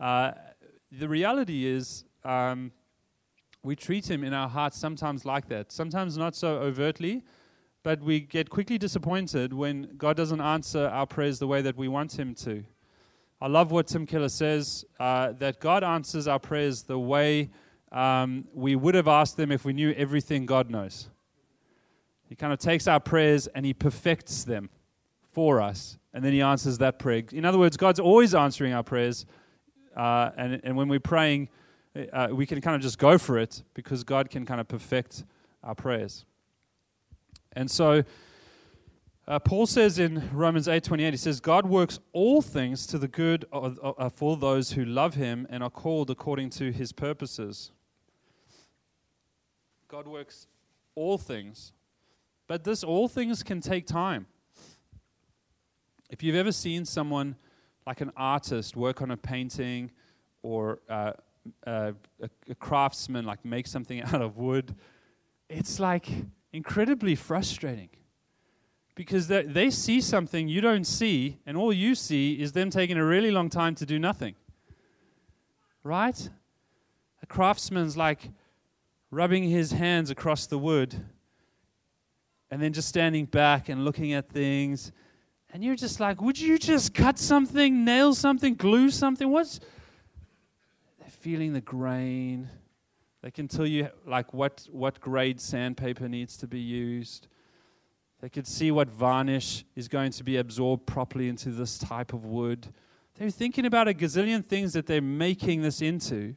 Uh, 0.01 0.33
the 0.90 1.09
reality 1.09 1.66
is, 1.66 2.05
um, 2.24 2.72
we 3.62 3.77
treat 3.77 4.11
Him 4.11 4.24
in 4.24 4.35
our 4.35 4.48
hearts 4.48 4.77
sometimes 4.77 5.24
like 5.24 5.48
that, 5.48 5.70
sometimes 5.70 6.18
not 6.18 6.35
so 6.35 6.57
overtly, 6.57 7.22
but 7.85 8.03
we 8.03 8.20
get 8.20 8.51
quickly 8.51 8.77
disappointed 8.77 9.53
when 9.53 9.96
God 9.96 10.16
doesn't 10.16 10.40
answer 10.40 10.87
our 10.87 11.07
prayers 11.07 11.38
the 11.38 11.46
way 11.46 11.62
that 11.62 11.77
we 11.77 11.87
want 11.87 12.18
Him 12.18 12.35
to. 12.37 12.64
I 13.40 13.46
love 13.46 13.70
what 13.70 13.87
Tim 13.87 14.05
Keller 14.05 14.31
says 14.31 14.85
uh, 14.98 15.31
that 15.38 15.61
God 15.61 15.85
answers 15.85 16.27
our 16.27 16.40
prayers 16.40 16.83
the 16.83 16.98
way 16.98 17.51
um, 17.92 18.48
we 18.53 18.74
would 18.74 18.96
have 18.96 19.07
asked 19.07 19.37
them 19.37 19.53
if 19.53 19.64
we 19.64 19.72
knew 19.72 19.92
everything 19.92 20.44
God 20.44 20.70
knows. 20.70 21.09
He 22.28 22.34
kind 22.34 22.52
of 22.52 22.58
takes 22.58 22.86
our 22.86 23.00
prayers 23.00 23.46
and 23.48 23.64
He 23.64 23.72
perfects 23.72 24.44
them 24.44 24.70
for 25.32 25.60
us, 25.60 25.98
and 26.12 26.24
then 26.24 26.32
He 26.32 26.42
answers 26.42 26.78
that 26.78 26.98
prayer. 26.98 27.22
In 27.32 27.44
other 27.44 27.58
words, 27.58 27.76
God's 27.76 28.00
always 28.00 28.34
answering 28.34 28.72
our 28.72 28.82
prayers, 28.82 29.26
uh, 29.96 30.30
and, 30.36 30.60
and 30.62 30.76
when 30.76 30.88
we're 30.88 31.00
praying, 31.00 31.48
uh, 32.12 32.28
we 32.30 32.46
can 32.46 32.60
kind 32.60 32.76
of 32.76 32.82
just 32.82 32.98
go 32.98 33.18
for 33.18 33.38
it 33.38 33.62
because 33.74 34.04
God 34.04 34.30
can 34.30 34.44
kind 34.46 34.60
of 34.60 34.68
perfect 34.68 35.24
our 35.62 35.74
prayers. 35.74 36.24
And 37.52 37.70
so, 37.70 38.04
uh, 39.26 39.38
Paul 39.38 39.66
says 39.66 39.98
in 39.98 40.30
Romans 40.32 40.68
8:28, 40.68 41.12
he 41.12 41.16
says, 41.16 41.40
"God 41.40 41.66
works 41.66 41.98
all 42.12 42.40
things 42.40 42.86
to 42.86 42.98
the 42.98 43.08
good 43.08 43.44
of, 43.52 43.78
of, 43.78 44.12
for 44.12 44.36
those 44.36 44.72
who 44.72 44.84
love 44.84 45.14
Him 45.14 45.46
and 45.50 45.62
are 45.62 45.70
called 45.70 46.10
according 46.10 46.50
to 46.50 46.72
His 46.72 46.92
purposes." 46.92 47.72
God 49.88 50.06
works 50.06 50.46
all 50.94 51.18
things, 51.18 51.72
but 52.48 52.64
this 52.64 52.82
all 52.82 53.06
things 53.06 53.44
can 53.44 53.61
take 53.61 53.87
time. 53.87 54.26
If 56.11 56.22
you've 56.22 56.34
ever 56.34 56.50
seen 56.50 56.84
someone 56.87 57.37
like 57.87 58.00
an 58.00 58.11
artist 58.16 58.74
work 58.74 59.00
on 59.02 59.11
a 59.11 59.16
painting, 59.16 59.90
or 60.42 60.80
uh, 60.88 61.12
uh, 61.66 61.92
a, 62.20 62.30
a 62.48 62.54
craftsman 62.54 63.24
like 63.24 63.44
make 63.44 63.66
something 63.66 64.02
out 64.12 64.22
of 64.22 64.38
wood, 64.38 64.74
it's 65.48 65.78
like 65.78 66.08
incredibly 66.52 67.14
frustrating 67.14 67.90
because 68.94 69.28
they, 69.28 69.42
they 69.42 69.70
see 69.70 70.00
something 70.00 70.48
you 70.48 70.61
don't 70.61 70.87
see, 70.87 71.38
and 71.46 71.56
all 71.56 71.72
you 71.72 71.94
see 71.94 72.32
is 72.32 72.52
them 72.52 72.70
taking 72.70 72.96
a 72.96 73.04
really 73.04 73.30
long 73.30 73.48
time 73.48 73.74
to 73.74 73.87
do 73.87 73.98
nothing. 73.98 74.34
Right? 75.84 76.30
A 77.22 77.26
craftsman's 77.26 77.96
like 77.96 78.30
rubbing 79.11 79.44
his 79.44 79.72
hands 79.72 80.11
across 80.11 80.46
the 80.46 80.58
wood 80.58 81.04
and 82.50 82.62
then 82.62 82.72
just 82.72 82.88
standing 82.88 83.26
back 83.26 83.68
and 83.68 83.84
looking 83.84 84.12
at 84.12 84.28
things. 84.28 84.92
And 85.52 85.64
you're 85.64 85.76
just 85.76 86.00
like, 86.00 86.20
would 86.20 86.38
you 86.38 86.58
just 86.58 86.94
cut 86.94 87.18
something, 87.18 87.84
nail 87.84 88.14
something, 88.14 88.54
glue 88.54 88.90
something? 88.90 89.30
What's. 89.30 89.61
They're 90.98 91.08
feeling 91.08 91.52
the 91.52 91.61
grain. 91.61 92.48
They 93.22 93.30
can 93.30 93.48
tell 93.48 93.66
you 93.66 93.88
like 94.06 94.32
what, 94.32 94.68
what 94.70 95.00
grade 95.00 95.40
sandpaper 95.40 96.08
needs 96.08 96.37
to 96.38 96.46
be 96.46 96.61
used. 96.61 97.28
They 98.20 98.28
could 98.28 98.46
see 98.46 98.70
what 98.70 98.88
varnish 98.88 99.64
is 99.76 99.88
going 99.88 100.12
to 100.12 100.24
be 100.24 100.37
absorbed 100.37 100.87
properly 100.87 101.28
into 101.28 101.50
this 101.50 101.78
type 101.78 102.12
of 102.12 102.24
wood. 102.24 102.68
They're 103.14 103.30
thinking 103.30 103.64
about 103.64 103.88
a 103.88 103.94
gazillion 103.94 104.44
things 104.44 104.72
that 104.72 104.87
they're 104.87 105.00
making 105.00 105.62
this 105.62 105.80
into. 105.80 106.34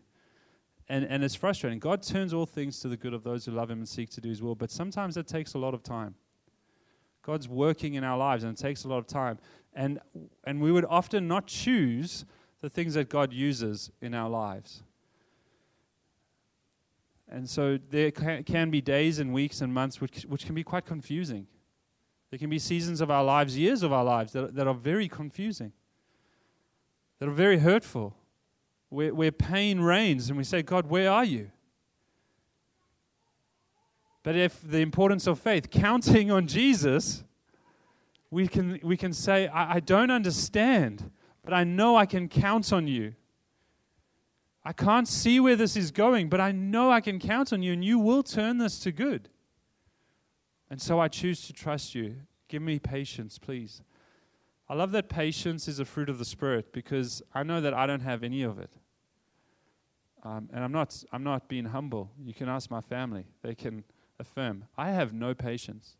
And, 0.89 1.05
and 1.05 1.23
it's 1.23 1.35
frustrating. 1.35 1.79
God 1.79 2.03
turns 2.03 2.33
all 2.33 2.45
things 2.45 2.79
to 2.79 2.87
the 2.89 2.97
good 2.97 3.13
of 3.13 3.23
those 3.23 3.45
who 3.45 3.51
love 3.51 3.69
Him 3.69 3.79
and 3.79 3.87
seek 3.87 4.09
to 4.11 4.21
do 4.21 4.29
His 4.29 4.41
will, 4.41 4.55
but 4.55 4.71
sometimes 4.71 5.15
it 5.17 5.27
takes 5.27 5.53
a 5.53 5.57
lot 5.57 5.73
of 5.73 5.83
time. 5.83 6.15
God's 7.23 7.47
working 7.47 7.93
in 7.93 8.03
our 8.03 8.17
lives, 8.17 8.43
and 8.43 8.57
it 8.57 8.61
takes 8.61 8.83
a 8.83 8.87
lot 8.87 8.97
of 8.97 9.07
time. 9.07 9.37
And, 9.73 9.99
and 10.43 10.61
we 10.61 10.71
would 10.71 10.85
often 10.89 11.27
not 11.27 11.47
choose 11.47 12.25
the 12.61 12.69
things 12.69 12.95
that 12.95 13.09
God 13.09 13.31
uses 13.31 13.91
in 14.01 14.13
our 14.13 14.29
lives. 14.29 14.83
And 17.29 17.49
so 17.49 17.79
there 17.89 18.11
can 18.11 18.69
be 18.69 18.81
days 18.81 19.19
and 19.19 19.33
weeks 19.33 19.61
and 19.61 19.73
months 19.73 20.01
which, 20.01 20.23
which 20.23 20.45
can 20.45 20.53
be 20.53 20.63
quite 20.63 20.85
confusing. 20.85 21.47
There 22.29 22.37
can 22.37 22.49
be 22.49 22.59
seasons 22.59 23.01
of 23.01 23.09
our 23.09 23.23
lives, 23.23 23.57
years 23.57 23.83
of 23.83 23.93
our 23.93 24.03
lives, 24.03 24.33
that, 24.33 24.55
that 24.55 24.67
are 24.67 24.73
very 24.73 25.07
confusing, 25.07 25.71
that 27.19 27.29
are 27.29 27.33
very 27.33 27.59
hurtful, 27.59 28.15
where, 28.91 29.15
where 29.15 29.31
pain 29.31 29.79
reigns, 29.79 30.27
and 30.27 30.37
we 30.37 30.43
say, 30.43 30.61
God, 30.61 30.87
where 30.87 31.09
are 31.09 31.23
you? 31.23 31.49
But 34.21 34.35
if 34.35 34.61
the 34.61 34.79
importance 34.79 35.27
of 35.27 35.39
faith, 35.39 35.69
counting 35.71 36.29
on 36.29 36.45
Jesus, 36.45 37.23
we 38.29 38.49
can, 38.49 38.81
we 38.83 38.97
can 38.97 39.13
say, 39.13 39.47
I, 39.47 39.75
I 39.75 39.79
don't 39.79 40.11
understand, 40.11 41.09
but 41.41 41.53
I 41.53 41.63
know 41.63 41.95
I 41.95 42.05
can 42.05 42.27
count 42.27 42.73
on 42.73 42.85
you. 42.85 43.15
I 44.65 44.73
can't 44.73 45.07
see 45.07 45.39
where 45.39 45.55
this 45.55 45.77
is 45.77 45.89
going, 45.91 46.27
but 46.27 46.41
I 46.41 46.51
know 46.51 46.91
I 46.91 46.99
can 46.99 47.17
count 47.17 47.53
on 47.53 47.63
you, 47.63 47.71
and 47.71 47.83
you 47.83 47.97
will 47.97 48.23
turn 48.23 48.57
this 48.57 48.77
to 48.79 48.91
good. 48.91 49.29
And 50.69 50.81
so 50.81 50.99
I 50.99 51.07
choose 51.07 51.47
to 51.47 51.53
trust 51.53 51.95
you. 51.95 52.17
Give 52.49 52.61
me 52.61 52.77
patience, 52.77 53.39
please. 53.39 53.81
I 54.71 54.73
love 54.73 54.93
that 54.93 55.09
patience 55.09 55.67
is 55.67 55.79
a 55.79 55.85
fruit 55.85 56.07
of 56.07 56.17
the 56.17 56.23
Spirit 56.23 56.71
because 56.71 57.21
I 57.33 57.43
know 57.43 57.59
that 57.59 57.73
I 57.73 57.85
don't 57.85 57.99
have 57.99 58.23
any 58.23 58.41
of 58.41 58.57
it. 58.57 58.69
Um, 60.23 60.47
and 60.53 60.63
I'm 60.63 60.71
not, 60.71 61.03
I'm 61.11 61.25
not 61.25 61.49
being 61.49 61.65
humble. 61.65 62.09
You 62.17 62.33
can 62.33 62.47
ask 62.47 62.71
my 62.71 62.79
family, 62.79 63.25
they 63.41 63.53
can 63.53 63.83
affirm. 64.17 64.63
I 64.77 64.91
have 64.91 65.11
no 65.11 65.33
patience. 65.33 65.97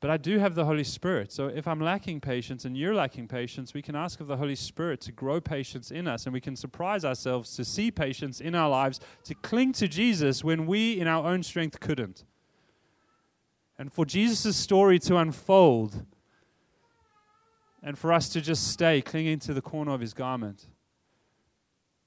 But 0.00 0.10
I 0.10 0.18
do 0.18 0.38
have 0.38 0.54
the 0.54 0.66
Holy 0.66 0.84
Spirit. 0.84 1.32
So 1.32 1.46
if 1.46 1.66
I'm 1.66 1.80
lacking 1.80 2.20
patience 2.20 2.66
and 2.66 2.76
you're 2.76 2.94
lacking 2.94 3.26
patience, 3.26 3.72
we 3.72 3.80
can 3.80 3.96
ask 3.96 4.20
of 4.20 4.26
the 4.26 4.36
Holy 4.36 4.56
Spirit 4.56 5.00
to 5.02 5.12
grow 5.12 5.40
patience 5.40 5.90
in 5.90 6.06
us 6.06 6.26
and 6.26 6.34
we 6.34 6.42
can 6.42 6.56
surprise 6.56 7.06
ourselves 7.06 7.56
to 7.56 7.64
see 7.64 7.90
patience 7.90 8.42
in 8.42 8.54
our 8.54 8.68
lives, 8.68 9.00
to 9.24 9.34
cling 9.36 9.72
to 9.74 9.88
Jesus 9.88 10.44
when 10.44 10.66
we 10.66 11.00
in 11.00 11.06
our 11.06 11.26
own 11.26 11.42
strength 11.42 11.80
couldn't 11.80 12.26
and 13.78 13.92
for 13.92 14.04
Jesus' 14.04 14.56
story 14.56 14.98
to 15.00 15.16
unfold 15.16 16.06
and 17.82 17.98
for 17.98 18.12
us 18.12 18.28
to 18.30 18.40
just 18.40 18.68
stay 18.68 19.02
clinging 19.02 19.38
to 19.40 19.54
the 19.54 19.62
corner 19.62 19.92
of 19.92 20.00
his 20.00 20.14
garment 20.14 20.66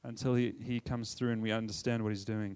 until 0.04 0.36
he, 0.36 0.54
he 0.64 0.80
comes 0.80 1.14
through 1.14 1.32
and 1.32 1.42
we 1.42 1.52
understand 1.52 2.04
what 2.04 2.10
he's 2.10 2.26
doing. 2.26 2.56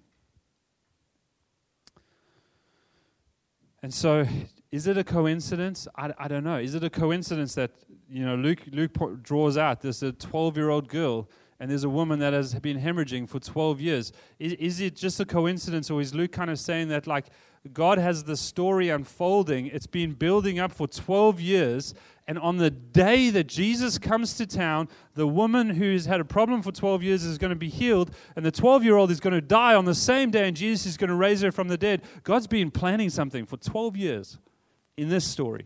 And 3.81 3.93
so, 3.93 4.25
is 4.71 4.87
it 4.87 4.97
a 4.97 5.03
coincidence? 5.03 5.87
I, 5.95 6.13
I 6.17 6.27
don't 6.27 6.43
know. 6.43 6.57
Is 6.57 6.75
it 6.75 6.83
a 6.83 6.89
coincidence 6.89 7.55
that, 7.55 7.71
you 8.09 8.25
know, 8.25 8.35
Luke, 8.35 8.59
Luke 8.71 8.91
draws 9.23 9.57
out 9.57 9.81
there's 9.81 10.03
a 10.03 10.11
12 10.11 10.57
year 10.57 10.69
old 10.69 10.89
girl 10.89 11.29
and 11.59 11.71
there's 11.71 11.83
a 11.83 11.89
woman 11.89 12.19
that 12.19 12.33
has 12.33 12.53
been 12.55 12.79
hemorrhaging 12.79 13.27
for 13.27 13.39
12 13.39 13.81
years? 13.81 14.11
Is, 14.37 14.53
is 14.53 14.81
it 14.81 14.95
just 14.95 15.19
a 15.19 15.25
coincidence 15.25 15.89
or 15.89 16.01
is 16.01 16.13
Luke 16.13 16.31
kind 16.31 16.49
of 16.49 16.59
saying 16.59 16.89
that, 16.89 17.07
like, 17.07 17.27
God 17.73 17.97
has 17.97 18.23
the 18.23 18.37
story 18.37 18.89
unfolding. 18.89 19.67
It's 19.67 19.87
been 19.87 20.13
building 20.13 20.59
up 20.59 20.71
for 20.71 20.87
12 20.87 21.41
years. 21.41 21.93
And 22.29 22.37
on 22.37 22.57
the 22.57 22.69
day 22.69 23.31
that 23.31 23.47
Jesus 23.47 23.97
comes 23.97 24.35
to 24.35 24.45
town, 24.45 24.87
the 25.15 25.25
woman 25.25 25.71
who's 25.71 26.05
had 26.05 26.19
a 26.19 26.23
problem 26.23 26.61
for 26.61 26.71
12 26.71 27.01
years 27.01 27.23
is 27.23 27.39
going 27.39 27.49
to 27.49 27.55
be 27.55 27.69
healed, 27.69 28.11
and 28.35 28.45
the 28.45 28.51
12 28.51 28.83
year 28.83 28.97
old 28.97 29.09
is 29.09 29.19
going 29.19 29.33
to 29.33 29.41
die 29.41 29.73
on 29.73 29.85
the 29.85 29.95
same 29.95 30.29
day, 30.29 30.47
and 30.47 30.55
Jesus 30.55 30.85
is 30.85 30.95
going 30.95 31.07
to 31.07 31.15
raise 31.15 31.41
her 31.41 31.51
from 31.51 31.69
the 31.69 31.77
dead. 31.77 32.03
God's 32.21 32.45
been 32.45 32.69
planning 32.69 33.09
something 33.09 33.47
for 33.47 33.57
12 33.57 33.97
years 33.97 34.37
in 34.95 35.09
this 35.09 35.25
story. 35.25 35.65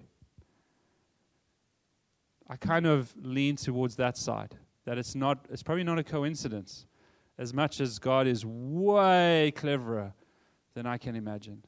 I 2.48 2.56
kind 2.56 2.88
of 2.88 3.14
lean 3.22 3.58
towards 3.58 3.98
that 3.98 4.16
side, 4.16 4.56
that 4.86 4.98
it's 4.98 5.16
not, 5.16 5.46
it's 5.52 5.64
probably 5.64 5.84
not 5.84 6.00
a 6.00 6.04
coincidence, 6.04 6.86
as 7.38 7.54
much 7.54 7.82
as 7.82 8.00
God 8.00 8.26
is 8.26 8.46
way 8.46 9.52
cleverer 9.54 10.14
than 10.76 10.86
I 10.86 10.98
can 10.98 11.18
imagine 11.18 11.66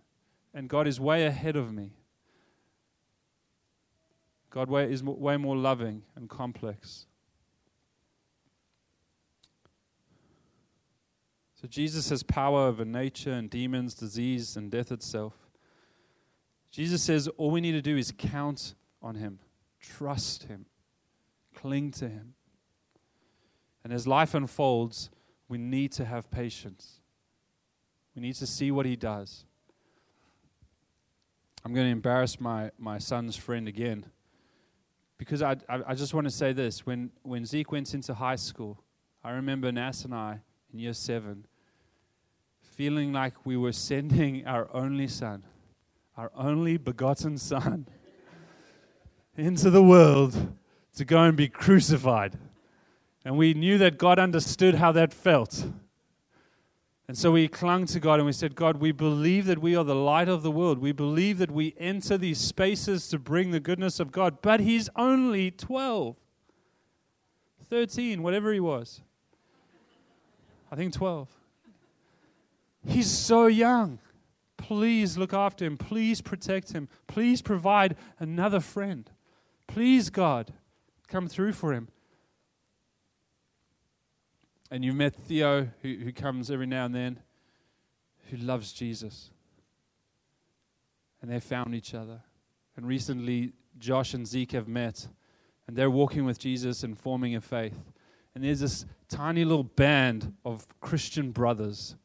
and 0.56 0.70
God 0.70 0.88
is 0.88 1.00
way 1.00 1.26
ahead 1.26 1.58
of 1.58 1.74
me. 1.74 1.92
God 4.56 4.70
way, 4.70 4.90
is 4.90 5.04
way 5.04 5.36
more 5.36 5.58
loving 5.58 6.04
and 6.16 6.30
complex. 6.30 7.08
So 11.62 11.68
Jesus 11.68 12.08
has 12.10 12.24
power 12.24 12.62
over 12.62 12.86
nature 12.86 13.34
and 13.34 13.50
demons, 13.50 13.94
disease, 13.94 14.56
and 14.56 14.72
death 14.72 14.94
itself. 14.94 15.34
Jesus 16.72 17.04
says 17.04 17.28
all 17.36 17.52
we 17.52 17.60
need 17.60 17.74
to 17.74 17.82
do 17.82 17.98
is 17.98 18.14
count 18.18 18.76
on 19.02 19.16
Him, 19.16 19.40
trust 19.82 20.44
Him, 20.44 20.68
cling 21.54 21.92
to 21.92 22.08
Him. 22.08 22.36
And 23.84 23.92
as 23.92 24.08
life 24.08 24.34
unfolds, 24.34 25.10
we 25.50 25.58
need 25.58 25.92
to 25.94 26.06
have 26.06 26.32
patience. 26.32 27.02
We 28.16 28.22
need 28.22 28.36
to 28.36 28.48
see 28.48 28.72
what 28.72 28.86
He 28.86 28.96
does. 28.96 29.44
I'm 31.66 31.74
going 31.74 31.88
to 31.88 31.92
embarrass 31.92 32.40
my, 32.40 32.72
my 32.78 33.00
son's 33.00 33.36
friend 33.36 33.68
again. 33.68 34.06
Because 35.18 35.42
I, 35.42 35.56
I, 35.70 35.82
I 35.88 35.96
just 35.96 36.14
want 36.14 36.26
to 36.26 36.32
say 36.32 36.54
this. 36.54 36.86
When, 36.86 37.12
when 37.24 37.46
Zeke 37.46 37.72
went 37.72 37.94
into 37.94 38.14
high 38.14 38.36
school, 38.36 38.84
I 39.24 39.32
remember 39.32 39.72
Nas 39.72 40.06
and 40.06 40.14
I 40.14 40.40
in 40.72 40.80
year 40.80 40.94
seven 40.94 41.46
feeling 42.76 43.14
like 43.14 43.46
we 43.46 43.56
were 43.56 43.72
sending 43.72 44.46
our 44.46 44.68
only 44.74 45.08
son, 45.08 45.44
our 46.18 46.30
only 46.36 46.76
begotten 46.76 47.38
son, 47.38 47.88
into 49.38 49.70
the 49.70 49.82
world 49.82 50.54
to 50.96 51.06
go 51.06 51.24
and 51.24 51.38
be 51.38 51.48
crucified. 51.48 52.38
And 53.24 53.38
we 53.38 53.54
knew 53.54 53.78
that 53.78 53.98
God 53.98 54.20
understood 54.20 54.76
how 54.76 54.92
that 54.92 55.14
felt. 55.14 55.66
And 57.08 57.18
so 57.18 57.32
we 57.32 57.48
clung 57.48 57.86
to 57.88 58.00
God 58.00 58.20
and 58.20 58.26
we 58.26 58.32
said, 58.32 58.56
God, 58.56 58.78
we 58.78 58.92
believe 58.92 59.46
that 59.46 59.60
we 59.60 59.76
are 59.76 59.84
the 59.84 59.94
light 59.96 60.28
of 60.28 60.42
the 60.42 60.50
world. 60.50 60.80
We 60.80 60.92
believe 60.92 61.38
that 61.38 61.52
we 61.52 61.76
enter 61.78 62.18
these 62.18 62.40
spaces 62.40 63.08
to 63.10 63.20
bring 63.20 63.52
the 63.52 63.60
goodness 63.60 64.00
of 64.00 64.12
God. 64.12 64.42
But 64.42 64.60
He's 64.60 64.90
only 64.96 65.52
12, 65.52 66.16
13, 67.70 68.24
whatever 68.24 68.52
He 68.52 68.60
was. 68.60 69.02
I 70.72 70.76
think 70.76 70.94
12. 70.94 71.30
He's 72.88 73.10
so 73.10 73.48
young. 73.48 74.00
Please 74.58 75.18
look 75.18 75.34
after 75.34 75.66
him. 75.66 75.78
Please 75.78 76.22
protect 76.22 76.72
him. 76.72 76.88
Please 77.08 77.42
provide 77.42 77.96
another 78.20 78.60
friend. 78.60 79.10
Please, 79.68 80.10
God, 80.10 80.54
come 81.08 81.28
through 81.28 81.54
for 81.54 81.74
him. 81.74 81.88
And 84.72 84.84
you've 84.84 84.96
met 84.96 85.16
Theo, 85.16 85.70
who, 85.82 85.96
who 85.96 86.12
comes 86.12 86.50
every 86.50 86.66
now 86.66 86.86
and 86.86 86.96
then, 86.96 87.20
who 88.30 88.38
loves 88.38 88.74
Jesus. 88.74 89.30
And 91.22 91.32
they 91.32 91.40
found 91.40 91.76
each 91.76 91.94
other. 91.94 92.22
And 92.76 92.88
recently, 92.88 93.54
Josh 93.78 94.14
and 94.14 94.28
Zeke 94.28 94.54
have 94.54 94.68
met, 94.68 95.08
and 95.68 95.76
they're 95.76 95.90
walking 95.90 96.26
with 96.26 96.40
Jesus 96.40 96.84
and 96.84 96.98
forming 96.98 97.36
a 97.36 97.42
faith. 97.42 97.78
And 98.34 98.44
there's 98.44 98.60
this 98.60 98.86
tiny 99.08 99.46
little 99.46 99.64
band 99.64 100.34
of 100.44 100.68
Christian 100.82 101.32
brothers 101.32 101.96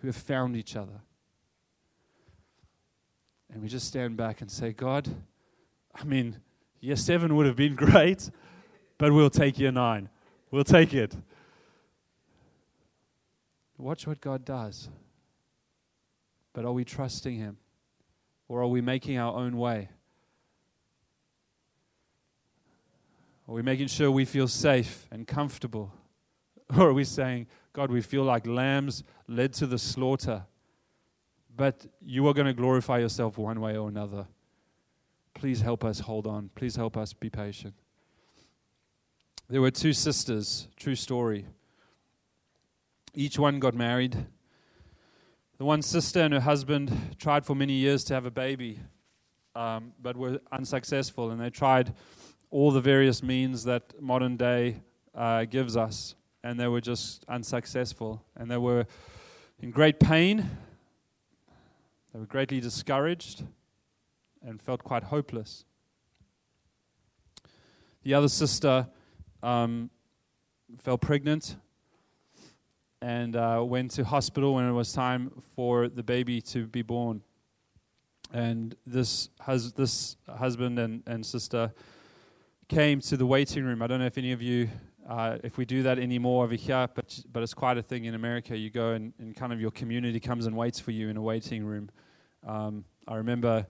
who 0.00 0.08
have 0.08 0.16
found 0.16 0.56
each 0.56 0.76
other. 0.76 1.00
And 3.52 3.62
we 3.62 3.68
just 3.68 3.86
stand 3.86 4.16
back 4.16 4.40
and 4.40 4.50
say, 4.50 4.72
God, 4.72 5.08
I 5.94 6.04
mean, 6.04 6.36
year 6.80 6.96
seven 6.96 7.36
would 7.36 7.46
have 7.46 7.56
been 7.56 7.74
great, 7.76 8.30
but 8.98 9.12
we'll 9.12 9.30
take 9.30 9.58
year 9.58 9.72
nine. 9.72 10.08
We'll 10.50 10.64
take 10.64 10.92
it. 10.92 11.14
Watch 13.78 14.06
what 14.06 14.20
God 14.20 14.44
does. 14.44 14.88
But 16.52 16.64
are 16.64 16.72
we 16.72 16.84
trusting 16.84 17.36
Him? 17.36 17.58
Or 18.48 18.62
are 18.62 18.66
we 18.66 18.80
making 18.80 19.18
our 19.18 19.34
own 19.34 19.56
way? 19.56 19.88
Are 23.48 23.54
we 23.54 23.62
making 23.62 23.88
sure 23.88 24.10
we 24.10 24.24
feel 24.24 24.48
safe 24.48 25.06
and 25.10 25.26
comfortable? 25.26 25.92
Or 26.76 26.88
are 26.88 26.92
we 26.92 27.04
saying, 27.04 27.46
God, 27.72 27.92
we 27.92 28.00
feel 28.00 28.24
like 28.24 28.44
lambs 28.44 29.04
led 29.28 29.52
to 29.52 29.68
the 29.68 29.78
slaughter, 29.78 30.46
but 31.54 31.86
you 32.04 32.26
are 32.26 32.34
going 32.34 32.48
to 32.48 32.52
glorify 32.52 32.98
yourself 32.98 33.38
one 33.38 33.60
way 33.60 33.76
or 33.76 33.88
another? 33.88 34.26
Please 35.32 35.60
help 35.60 35.84
us 35.84 36.00
hold 36.00 36.26
on. 36.26 36.50
Please 36.56 36.74
help 36.74 36.96
us 36.96 37.12
be 37.12 37.30
patient. 37.30 37.74
There 39.48 39.60
were 39.60 39.70
two 39.70 39.92
sisters, 39.92 40.66
true 40.76 40.96
story. 40.96 41.46
Each 43.18 43.38
one 43.38 43.60
got 43.60 43.74
married. 43.74 44.26
The 45.56 45.64
one 45.64 45.80
sister 45.80 46.20
and 46.20 46.34
her 46.34 46.40
husband 46.40 47.16
tried 47.18 47.46
for 47.46 47.56
many 47.56 47.72
years 47.72 48.04
to 48.04 48.14
have 48.14 48.26
a 48.26 48.30
baby, 48.30 48.78
um, 49.54 49.94
but 50.02 50.18
were 50.18 50.38
unsuccessful, 50.52 51.30
and 51.30 51.40
they 51.40 51.48
tried 51.48 51.94
all 52.50 52.70
the 52.70 52.82
various 52.82 53.22
means 53.22 53.64
that 53.64 53.98
modern 54.02 54.36
day 54.36 54.82
uh, 55.14 55.46
gives 55.46 55.78
us, 55.78 56.14
and 56.44 56.60
they 56.60 56.68
were 56.68 56.82
just 56.82 57.24
unsuccessful. 57.26 58.22
And 58.36 58.50
they 58.50 58.58
were 58.58 58.84
in 59.62 59.70
great 59.70 59.98
pain, 59.98 60.50
they 62.12 62.18
were 62.18 62.26
greatly 62.26 62.60
discouraged, 62.60 63.44
and 64.42 64.60
felt 64.60 64.84
quite 64.84 65.04
hopeless. 65.04 65.64
The 68.02 68.12
other 68.12 68.28
sister 68.28 68.88
um, 69.42 69.88
fell 70.82 70.98
pregnant 70.98 71.56
and 73.02 73.36
uh, 73.36 73.62
went 73.66 73.90
to 73.92 74.04
hospital 74.04 74.54
when 74.54 74.68
it 74.68 74.72
was 74.72 74.92
time 74.92 75.30
for 75.54 75.88
the 75.88 76.02
baby 76.02 76.40
to 76.40 76.66
be 76.66 76.82
born. 76.82 77.22
And 78.32 78.74
this, 78.86 79.28
hus- 79.40 79.72
this 79.72 80.16
husband 80.28 80.78
and, 80.78 81.02
and 81.06 81.24
sister 81.24 81.72
came 82.68 83.00
to 83.02 83.16
the 83.16 83.26
waiting 83.26 83.64
room. 83.64 83.82
I 83.82 83.86
don't 83.86 84.00
know 84.00 84.06
if 84.06 84.18
any 84.18 84.32
of 84.32 84.42
you, 84.42 84.68
uh, 85.08 85.38
if 85.44 85.56
we 85.56 85.64
do 85.64 85.82
that 85.84 85.98
anymore 85.98 86.44
over 86.44 86.54
here, 86.54 86.88
but, 86.94 87.20
but 87.32 87.42
it's 87.42 87.54
quite 87.54 87.78
a 87.78 87.82
thing 87.82 88.06
in 88.06 88.14
America. 88.14 88.56
You 88.56 88.70
go 88.70 88.92
and, 88.92 89.12
and 89.18 89.36
kind 89.36 89.52
of 89.52 89.60
your 89.60 89.70
community 89.70 90.18
comes 90.18 90.46
and 90.46 90.56
waits 90.56 90.80
for 90.80 90.90
you 90.90 91.08
in 91.08 91.16
a 91.16 91.22
waiting 91.22 91.64
room. 91.64 91.90
Um, 92.44 92.84
I 93.06 93.16
remember, 93.16 93.66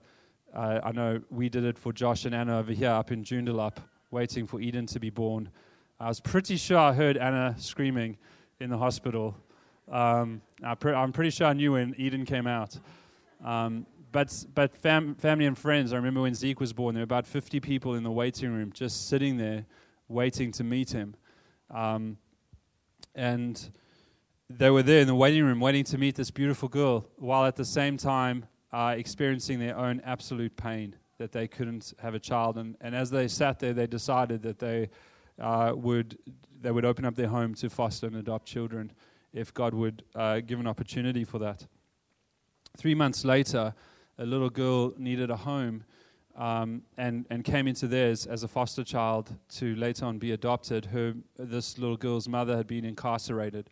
uh, 0.55 0.79
I 0.83 0.91
know 0.91 1.21
we 1.29 1.49
did 1.49 1.63
it 1.63 1.77
for 1.77 1.93
Josh 1.93 2.25
and 2.25 2.33
Anna 2.33 2.57
over 2.57 2.71
here 2.71 2.89
up 2.89 3.11
in 3.11 3.23
Joondalup, 3.23 3.77
waiting 4.09 4.47
for 4.47 4.59
Eden 4.59 4.87
to 4.87 4.99
be 4.99 5.11
born. 5.11 5.49
I 5.99 6.07
was 6.07 6.19
pretty 6.19 6.57
sure 6.57 6.77
I 6.77 6.93
heard 6.93 7.17
Anna 7.17 7.55
screaming 7.57 8.17
in 8.59 8.69
the 8.69 8.77
hospital. 8.77 9.35
Um, 9.89 10.41
I 10.63 10.75
am 10.83 11.11
pretty 11.13 11.29
sure 11.29 11.47
I 11.47 11.53
knew 11.53 11.73
when 11.73 11.95
Eden 11.97 12.25
came 12.25 12.47
out. 12.47 12.77
Um, 13.43 13.85
but 14.11 14.45
but 14.53 14.75
fam- 14.75 15.15
family 15.15 15.45
and 15.45 15.57
friends. 15.57 15.93
I 15.93 15.97
remember 15.97 16.21
when 16.21 16.33
Zeke 16.33 16.59
was 16.59 16.73
born, 16.73 16.95
there 16.95 17.01
were 17.01 17.05
about 17.05 17.27
50 17.27 17.59
people 17.59 17.93
in 17.93 18.03
the 18.03 18.11
waiting 18.11 18.51
room 18.51 18.71
just 18.73 19.07
sitting 19.09 19.37
there, 19.37 19.65
waiting 20.07 20.51
to 20.53 20.63
meet 20.63 20.91
him, 20.91 21.15
um, 21.69 22.17
and 23.13 23.69
they 24.49 24.69
were 24.69 24.83
there 24.83 25.01
in 25.01 25.07
the 25.07 25.15
waiting 25.15 25.43
room, 25.43 25.59
waiting 25.59 25.83
to 25.85 25.97
meet 25.97 26.15
this 26.15 26.31
beautiful 26.31 26.69
girl, 26.69 27.05
while 27.17 27.45
at 27.45 27.55
the 27.55 27.65
same 27.65 27.97
time 27.97 28.45
uh, 28.71 28.95
experiencing 28.97 29.59
their 29.59 29.77
own 29.77 30.01
absolute 30.05 30.55
pain 30.55 30.95
that 31.17 31.31
they 31.31 31.47
couldn't 31.47 31.93
have 31.99 32.15
a 32.15 32.19
child. 32.19 32.57
And, 32.57 32.75
and 32.79 32.95
as 32.95 33.09
they 33.09 33.27
sat 33.27 33.59
there, 33.59 33.73
they 33.73 33.87
decided 33.87 34.41
that 34.43 34.59
they 34.59 34.89
uh, 35.39 35.73
would 35.75 36.17
they 36.59 36.71
would 36.71 36.85
open 36.85 37.05
up 37.05 37.15
their 37.15 37.27
home 37.27 37.53
to 37.55 37.69
foster 37.69 38.07
and 38.07 38.15
adopt 38.15 38.47
children 38.47 38.91
if 39.33 39.53
God 39.53 39.73
would 39.73 40.03
uh, 40.15 40.39
give 40.39 40.59
an 40.59 40.67
opportunity 40.67 41.23
for 41.23 41.39
that. 41.39 41.67
Three 42.77 42.95
months 42.95 43.23
later, 43.23 43.73
a 44.17 44.25
little 44.25 44.49
girl 44.49 44.93
needed 44.97 45.29
a 45.29 45.35
home 45.35 45.83
um, 46.35 46.83
and, 46.97 47.25
and 47.29 47.43
came 47.43 47.67
into 47.67 47.87
theirs 47.87 48.25
as 48.25 48.43
a 48.43 48.47
foster 48.47 48.83
child 48.83 49.35
to 49.55 49.75
later 49.75 50.05
on 50.05 50.17
be 50.17 50.31
adopted. 50.31 50.85
Her, 50.85 51.13
this 51.37 51.77
little 51.77 51.97
girl's 51.97 52.27
mother 52.27 52.57
had 52.57 52.67
been 52.67 52.85
incarcerated. 52.85 53.69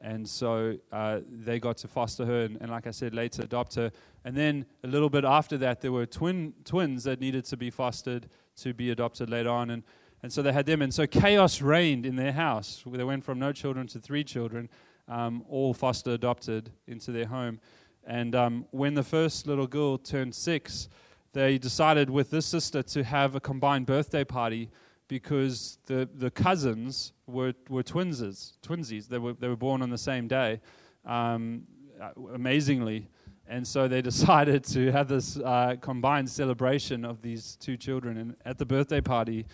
And 0.00 0.28
so 0.28 0.76
uh, 0.90 1.20
they 1.30 1.60
got 1.60 1.76
to 1.78 1.88
foster 1.88 2.26
her, 2.26 2.42
and, 2.42 2.56
and, 2.60 2.70
like 2.70 2.88
I 2.88 2.90
said, 2.90 3.14
later 3.14 3.42
adopt 3.42 3.76
her. 3.76 3.92
And 4.24 4.36
then 4.36 4.66
a 4.82 4.88
little 4.88 5.08
bit 5.08 5.24
after 5.24 5.56
that, 5.58 5.80
there 5.80 5.92
were 5.92 6.06
twin 6.06 6.54
twins 6.64 7.04
that 7.04 7.20
needed 7.20 7.44
to 7.46 7.56
be 7.56 7.70
fostered 7.70 8.28
to 8.56 8.74
be 8.74 8.90
adopted 8.90 9.30
later 9.30 9.50
on. 9.50 9.70
And, 9.70 9.84
and 10.22 10.32
so 10.32 10.42
they 10.42 10.52
had 10.52 10.66
them. 10.66 10.82
And 10.82 10.92
so 10.94 11.06
chaos 11.06 11.60
reigned 11.60 12.06
in 12.06 12.16
their 12.16 12.32
house. 12.32 12.82
They 12.86 13.04
went 13.04 13.24
from 13.24 13.38
no 13.38 13.52
children 13.52 13.86
to 13.88 13.98
three 13.98 14.24
children, 14.24 14.68
um, 15.08 15.44
all 15.48 15.74
foster 15.74 16.12
adopted 16.12 16.70
into 16.86 17.10
their 17.10 17.26
home. 17.26 17.60
And 18.04 18.34
um, 18.34 18.66
when 18.70 18.94
the 18.94 19.02
first 19.02 19.46
little 19.46 19.66
girl 19.66 19.98
turned 19.98 20.34
six, 20.34 20.88
they 21.32 21.58
decided 21.58 22.10
with 22.10 22.30
this 22.30 22.46
sister 22.46 22.82
to 22.82 23.04
have 23.04 23.34
a 23.34 23.40
combined 23.40 23.86
birthday 23.86 24.24
party 24.24 24.70
because 25.08 25.78
the, 25.86 26.08
the 26.14 26.30
cousins 26.30 27.12
were, 27.26 27.54
were 27.68 27.82
twinses, 27.82 28.58
twinsies. 28.62 29.08
They 29.08 29.18
were, 29.18 29.34
they 29.34 29.48
were 29.48 29.56
born 29.56 29.82
on 29.82 29.90
the 29.90 29.98
same 29.98 30.28
day, 30.28 30.60
um, 31.04 31.62
uh, 32.00 32.10
amazingly. 32.34 33.08
And 33.46 33.66
so 33.66 33.88
they 33.88 34.02
decided 34.10 34.64
to 34.64 34.90
have 34.92 35.08
this 35.08 35.36
uh, 35.38 35.76
combined 35.80 36.30
celebration 36.30 37.04
of 37.04 37.22
these 37.22 37.56
two 37.60 37.76
children. 37.76 38.18
And 38.18 38.36
at 38.44 38.58
the 38.58 38.66
birthday 38.66 39.00
party, 39.00 39.46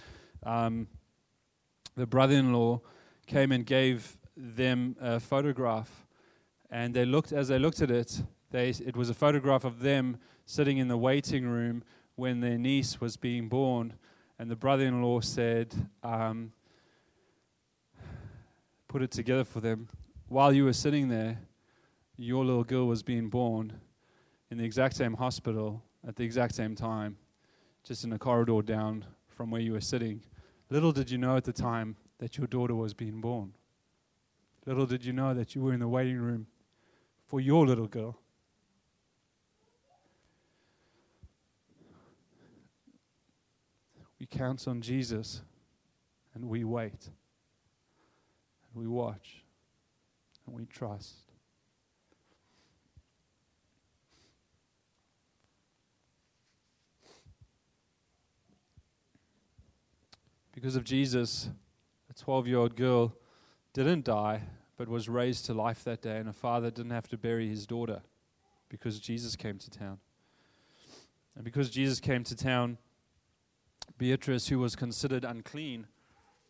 um, 0.42 0.88
the 1.96 2.07
brother 2.07 2.35
in 2.35 2.53
law 2.53 2.81
came 3.27 3.53
and 3.53 3.66
gave 3.66 4.16
them 4.37 4.96
a 5.01 5.20
photograph. 5.20 6.07
And 6.70 6.94
they 6.94 7.05
looked, 7.05 7.33
as 7.33 7.48
they 7.48 7.59
looked 7.59 7.83
at 7.83 7.90
it, 7.90 8.22
they, 8.51 8.68
it 8.68 8.96
was 8.96 9.11
a 9.11 9.14
photograph 9.14 9.64
of 9.64 9.81
them 9.81 10.18
sitting 10.46 10.79
in 10.79 10.88
the 10.88 10.96
waiting 10.96 11.46
room 11.46 11.83
when 12.14 12.40
their 12.40 12.59
niece 12.59 13.01
was 13.01 13.16
being 13.16 13.48
born. 13.48 13.94
And 14.38 14.51
the 14.51 14.57
brother 14.57 14.85
in 14.85 15.03
law 15.03 15.20
said, 15.20 15.74
um, 16.03 16.53
put 18.87 19.03
it 19.03 19.11
together 19.11 19.44
for 19.44 19.61
them. 19.61 19.88
While 20.29 20.53
you 20.53 20.64
were 20.64 20.72
sitting 20.72 21.09
there, 21.09 21.40
your 22.16 22.44
little 22.44 22.64
girl 22.64 22.87
was 22.87 23.03
being 23.03 23.29
born 23.29 23.72
in 24.51 24.59
the 24.59 24.64
exact 24.64 24.96
same 24.96 25.14
hospital 25.14 25.83
at 26.07 26.16
the 26.16 26.24
exact 26.24 26.55
same 26.55 26.74
time, 26.74 27.16
just 27.85 28.05
in 28.05 28.12
a 28.12 28.18
corridor 28.18 28.62
down 28.62 29.05
from 29.38 29.53
where 29.53 29.61
you 29.61 29.70
were 29.70 29.81
sitting. 29.81 30.20
Little 30.68 30.90
did 30.90 31.12
you 31.12 31.16
know 31.16 31.37
at 31.37 31.44
the 31.44 31.53
time 31.53 31.94
that 32.18 32.37
your 32.37 32.48
daughter 32.48 32.74
was 32.74 32.92
being 32.92 33.20
born. 33.20 33.53
Little 34.66 34.85
did 34.85 35.05
you 35.05 35.12
know 35.12 35.33
that 35.33 35.55
you 35.55 35.62
were 35.62 35.72
in 35.72 35.79
the 35.79 35.87
waiting 35.87 36.18
room 36.18 36.48
for 37.24 37.40
your 37.40 37.64
little 37.64 37.87
girl. 37.87 38.18
We 44.18 44.27
count 44.27 44.66
on 44.66 44.81
Jesus 44.81 45.42
and 46.35 46.48
we 46.48 46.64
wait. 46.64 47.07
And 48.66 48.74
we 48.74 48.88
watch. 48.88 49.44
And 50.46 50.57
we 50.57 50.66
trust. 50.66 51.28
Because 60.61 60.75
of 60.75 60.83
Jesus, 60.83 61.51
a 62.11 62.14
12 62.14 62.49
year 62.49 62.59
old 62.59 62.75
girl 62.75 63.14
didn't 63.73 64.05
die, 64.05 64.42
but 64.77 64.88
was 64.88 65.09
raised 65.09 65.47
to 65.47 65.55
life 65.55 65.85
that 65.85 66.03
day, 66.03 66.16
and 66.16 66.29
a 66.29 66.33
father 66.33 66.68
didn't 66.68 66.90
have 66.90 67.07
to 67.11 67.16
bury 67.16 67.49
his 67.49 67.64
daughter 67.64 68.03
because 68.68 68.99
Jesus 68.99 69.37
came 69.37 69.59
to 69.59 69.71
town. 69.71 69.99
And 71.37 71.44
because 71.44 71.71
Jesus 71.71 72.01
came 72.01 72.25
to 72.25 72.35
town, 72.35 72.79
Beatrice, 73.99 74.49
who 74.49 74.59
was 74.59 74.75
considered 74.75 75.25
unclean, 75.25 75.87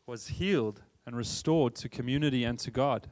was 0.06 0.28
healed 0.28 0.80
and 1.04 1.14
restored 1.14 1.74
to 1.74 1.90
community 1.90 2.44
and 2.44 2.58
to 2.60 2.70
God. 2.70 3.10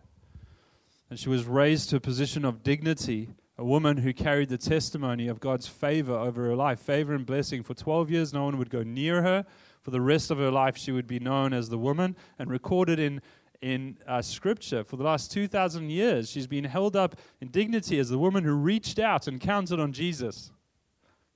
and 1.10 1.18
she 1.18 1.28
was 1.28 1.44
raised 1.44 1.90
to 1.90 1.96
a 1.96 2.00
position 2.00 2.42
of 2.42 2.62
dignity, 2.62 3.34
a 3.58 3.64
woman 3.66 3.98
who 3.98 4.14
carried 4.14 4.48
the 4.48 4.56
testimony 4.56 5.28
of 5.28 5.40
God's 5.40 5.68
favor 5.68 6.14
over 6.14 6.46
her 6.46 6.56
life, 6.56 6.80
favor 6.80 7.12
and 7.12 7.26
blessing. 7.26 7.62
For 7.62 7.74
12 7.74 8.10
years, 8.10 8.32
no 8.32 8.44
one 8.44 8.56
would 8.56 8.70
go 8.70 8.82
near 8.82 9.20
her. 9.20 9.44
For 9.86 9.92
the 9.92 10.00
rest 10.00 10.32
of 10.32 10.38
her 10.38 10.50
life, 10.50 10.76
she 10.76 10.90
would 10.90 11.06
be 11.06 11.20
known 11.20 11.52
as 11.52 11.68
the 11.68 11.78
woman 11.78 12.16
and 12.40 12.50
recorded 12.50 12.98
in, 12.98 13.22
in 13.62 13.98
uh, 14.04 14.20
Scripture. 14.20 14.82
For 14.82 14.96
the 14.96 15.04
last 15.04 15.30
2,000 15.30 15.90
years, 15.90 16.28
she's 16.28 16.48
been 16.48 16.64
held 16.64 16.96
up 16.96 17.14
in 17.40 17.52
dignity 17.52 18.00
as 18.00 18.08
the 18.08 18.18
woman 18.18 18.42
who 18.42 18.54
reached 18.54 18.98
out 18.98 19.28
and 19.28 19.40
counted 19.40 19.78
on 19.78 19.92
Jesus, 19.92 20.50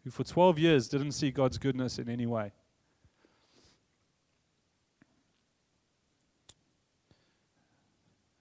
who 0.03 0.11
for 0.11 0.25
12 0.25 0.59
years 0.59 0.89
didn't 0.89 1.13
see 1.13 1.31
God's 1.31 1.59
goodness 1.59 2.01
in 2.01 2.09
any 2.09 2.27
way. 2.27 2.51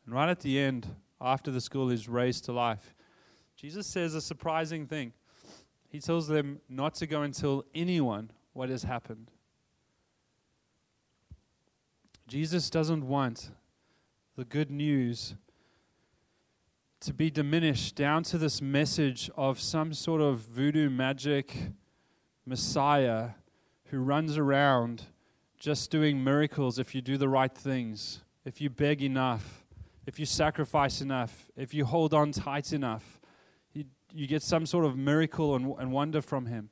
And 0.08 0.16
right 0.16 0.30
at 0.30 0.40
the 0.40 0.58
end, 0.58 0.88
after 1.22 1.52
the 1.52 1.62
school 1.62 1.92
is 1.92 2.10
raised 2.10 2.46
to 2.46 2.52
life, 2.52 2.96
Jesus 3.56 3.86
says 3.86 4.16
a 4.16 4.22
surprising 4.22 4.88
thing. 4.88 5.14
He 5.88 6.00
tells 6.00 6.28
them 6.28 6.62
not 6.68 6.96
to 6.96 7.06
go 7.06 7.22
and 7.22 7.32
tell 7.32 7.64
anyone 7.76 8.32
what 8.54 8.70
has 8.70 8.82
happened. 8.82 9.30
Jesus 12.30 12.70
doesn't 12.70 13.08
want 13.08 13.50
the 14.36 14.46
good 14.46 14.70
news 14.70 15.34
to 17.00 17.12
be 17.12 17.32
diminished 17.32 17.96
down 17.96 18.22
to 18.26 18.38
this 18.38 18.62
message 18.62 19.32
of 19.36 19.60
some 19.60 19.96
sort 19.96 20.22
of 20.22 20.38
voodoo 20.42 20.92
magic 20.92 21.56
Messiah 22.46 23.30
who 23.86 23.98
runs 23.98 24.38
around 24.38 25.06
just 25.58 25.90
doing 25.90 26.24
miracles 26.24 26.78
if 26.78 26.94
you 26.94 27.02
do 27.02 27.18
the 27.18 27.28
right 27.28 27.52
things, 27.52 28.22
if 28.46 28.62
you 28.62 28.70
beg 28.70 29.02
enough, 29.02 29.66
if 30.06 30.20
you 30.20 30.28
sacrifice 30.28 31.02
enough, 31.02 31.48
if 31.56 31.74
you 31.74 31.84
hold 31.84 32.14
on 32.14 32.32
tight 32.32 32.72
enough, 32.72 33.20
you, 33.74 34.28
get 34.28 34.44
some 34.44 34.68
sort 34.68 34.86
of 34.86 34.96
miracle 34.96 35.56
and, 35.56 35.74
and 35.80 35.92
wonder 35.92 36.22
from 36.22 36.46
Him. 36.46 36.70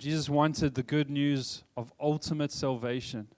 Jesus 0.00 0.30
wanted 0.30 0.76
the 0.76 0.82
good 0.82 1.10
news 1.10 1.62
of 1.76 1.92
ultimate 2.00 2.50
salvation, 2.50 3.28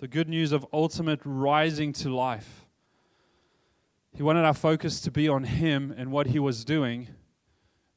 the 0.00 0.06
good 0.06 0.28
news 0.28 0.52
of 0.52 0.66
ultimate 0.70 1.20
rising 1.24 1.94
to 1.94 2.14
life. 2.14 2.66
He 4.14 4.22
wanted 4.22 4.44
our 4.44 4.52
focus 4.52 5.00
to 5.00 5.10
be 5.10 5.30
on 5.30 5.44
Him 5.44 5.94
and 5.96 6.12
what 6.12 6.26
He 6.26 6.38
was 6.38 6.62
doing, 6.62 7.08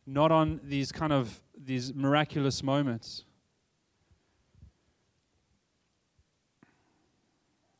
not 0.05 0.31
on 0.31 0.61
these 0.63 0.93
kind 0.93 1.11
of 1.11 1.41
these 1.61 1.93
miraculous 1.93 2.63
moments. 2.63 3.25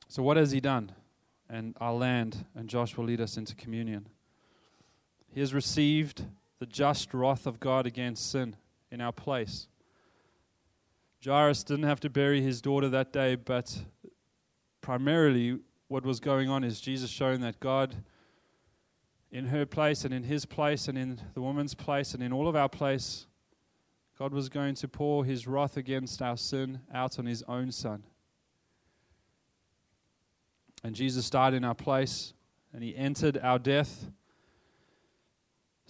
So, 0.10 0.22
what 0.22 0.36
has 0.36 0.52
he 0.52 0.60
done? 0.60 0.92
And 1.50 1.74
I'll 1.80 1.98
land, 1.98 2.46
and 2.54 2.68
Josh 2.68 2.98
will 2.98 3.06
lead 3.06 3.22
us 3.22 3.38
into 3.38 3.56
communion. 3.56 4.10
He 5.34 5.40
has 5.40 5.54
received 5.54 6.26
the 6.60 6.66
just 6.66 7.14
wrath 7.14 7.48
of 7.48 7.62
God 7.62 7.86
against 7.86 8.30
sin 8.30 8.58
in 8.92 9.02
our 9.02 9.12
place. 9.12 9.68
Jairus 11.24 11.64
didn't 11.64 11.84
have 11.84 12.00
to 12.00 12.10
bury 12.10 12.42
his 12.42 12.62
daughter 12.62 12.90
that 12.90 13.12
day, 13.12 13.36
but 13.36 13.84
primarily 14.82 15.60
what 15.88 16.06
was 16.06 16.20
going 16.20 16.50
on 16.50 16.64
is 16.64 16.80
Jesus 16.80 17.10
showing 17.10 17.42
that 17.42 17.60
God, 17.60 17.96
in 19.32 19.48
her 19.48 19.66
place 19.66 20.06
and 20.06 20.14
in 20.14 20.24
his 20.24 20.46
place 20.46 20.88
and 20.88 20.98
in 20.98 21.22
the 21.34 21.42
woman's 21.42 21.76
place 21.76 22.14
and 22.14 22.24
in 22.24 22.34
all 22.34 22.48
of 22.48 22.56
our 22.56 22.70
place, 22.70 23.28
God 24.18 24.34
was 24.34 24.50
going 24.50 24.76
to 24.76 24.88
pour 24.88 25.24
his 25.24 25.48
wrath 25.48 25.78
against 25.78 26.22
our 26.22 26.36
sin 26.36 26.82
out 26.94 27.20
on 27.20 27.26
his 27.26 27.44
own 27.44 27.72
son. 27.72 28.04
And 30.84 30.96
Jesus 30.96 31.30
died 31.30 31.54
in 31.54 31.64
our 31.64 31.76
place, 31.76 32.34
and 32.74 32.84
he 32.84 32.96
entered 32.96 33.38
our 33.38 33.60
death 33.60 34.10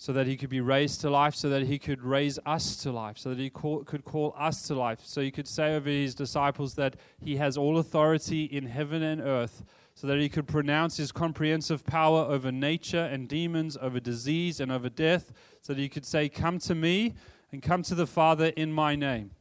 so 0.01 0.13
that 0.13 0.27
he 0.27 0.37
could 0.37 0.49
be 0.49 0.61
raised 0.61 1.01
to 1.01 1.09
life, 1.09 1.35
so 1.35 1.49
that 1.49 1.63
he 1.63 1.77
could 1.77 2.01
raise 2.01 2.39
us 2.45 2.77
to 2.77 2.89
life, 2.89 3.17
so 3.17 3.31
that 3.31 3.37
he 3.37 3.49
call, 3.49 3.83
could 3.83 4.05
call 4.05 4.33
us 4.39 4.61
to 4.61 4.73
life. 4.73 5.01
So 5.03 5.19
he 5.19 5.29
could 5.29 5.45
say 5.45 5.75
over 5.75 5.89
his 5.89 6.15
disciples 6.15 6.75
that 6.75 6.95
he 7.19 7.35
has 7.35 7.57
all 7.57 7.77
authority 7.77 8.45
in 8.45 8.67
heaven 8.67 9.03
and 9.03 9.19
earth, 9.19 9.65
so 9.95 10.07
that 10.07 10.17
he 10.17 10.29
could 10.29 10.47
pronounce 10.47 10.95
his 10.95 11.11
comprehensive 11.11 11.85
power 11.85 12.21
over 12.21 12.49
nature 12.49 13.09
and 13.11 13.27
demons, 13.27 13.75
over 13.81 13.99
disease 13.99 14.61
and 14.61 14.71
over 14.71 14.87
death, 14.87 15.33
so 15.61 15.73
that 15.73 15.81
he 15.81 15.89
could 15.89 16.05
say, 16.05 16.29
Come 16.29 16.59
to 16.59 16.73
me 16.73 17.15
and 17.51 17.61
come 17.61 17.83
to 17.83 17.93
the 17.93 18.07
Father 18.07 18.53
in 18.55 18.71
my 18.71 18.95
name. 18.95 19.31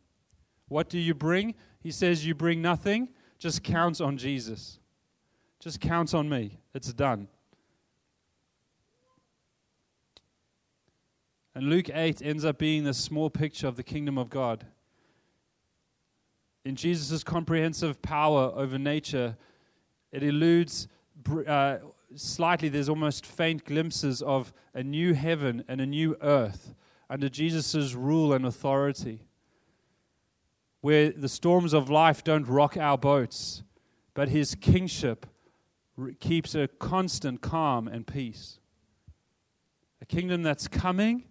What 0.67 0.89
do 0.89 0.99
you 0.99 1.15
bring? 1.15 1.55
He 1.79 1.93
says, 1.93 2.27
You 2.27 2.35
bring 2.35 2.61
nothing, 2.61 3.11
just 3.39 3.63
count 3.63 4.01
on 4.01 4.17
Jesus. 4.17 4.81
Just 5.61 5.81
count 5.81 6.15
on 6.15 6.29
me. 6.29 6.59
It's 6.75 6.93
done. 6.93 7.29
And 11.55 11.69
Luke 11.69 11.91
8 11.93 12.23
ends 12.23 12.45
up 12.45 12.59
being 12.59 12.85
this 12.85 12.99
small 12.99 13.31
picture 13.31 13.67
of 13.67 13.77
the 13.77 13.83
kingdom 13.83 14.19
of 14.19 14.31
God. 14.31 14.67
In 16.65 16.77
Jesus' 16.77 17.25
comprehensive 17.25 18.03
power 18.03 18.53
over 18.55 18.79
nature, 18.79 19.37
it 20.13 20.23
eludes 20.23 20.89
uh, 21.47 21.79
slightly, 22.15 22.69
there's 22.69 22.89
almost 22.89 23.27
faint 23.27 23.65
glimpses 23.65 24.23
of 24.23 24.53
a 24.75 24.83
new 24.83 25.15
heaven 25.15 25.65
and 25.69 25.81
a 25.81 25.87
new 25.87 26.17
earth 26.23 26.75
under 27.11 27.29
Jesus' 27.29 27.95
rule 27.95 28.33
and 28.33 28.45
authority, 28.45 29.27
where 30.81 31.11
the 31.11 31.29
storms 31.29 31.73
of 31.73 31.91
life 31.91 32.23
don't 32.23 32.47
rock 32.47 32.77
our 32.77 32.99
boats, 32.99 33.63
but 34.15 34.29
his 34.29 34.55
kingship 34.55 35.27
keeps 36.21 36.55
a 36.55 36.69
constant 36.69 37.41
calm 37.41 37.89
and 37.89 38.07
peace. 38.07 38.59
A 40.01 40.07
kingdom 40.07 40.43
that's 40.43 40.69
coming 40.69 41.25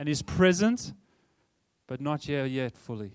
and 0.00 0.08
is 0.08 0.22
present, 0.22 0.94
but 1.86 2.00
not 2.00 2.26
yet, 2.26 2.50
yet 2.50 2.74
fully. 2.74 3.12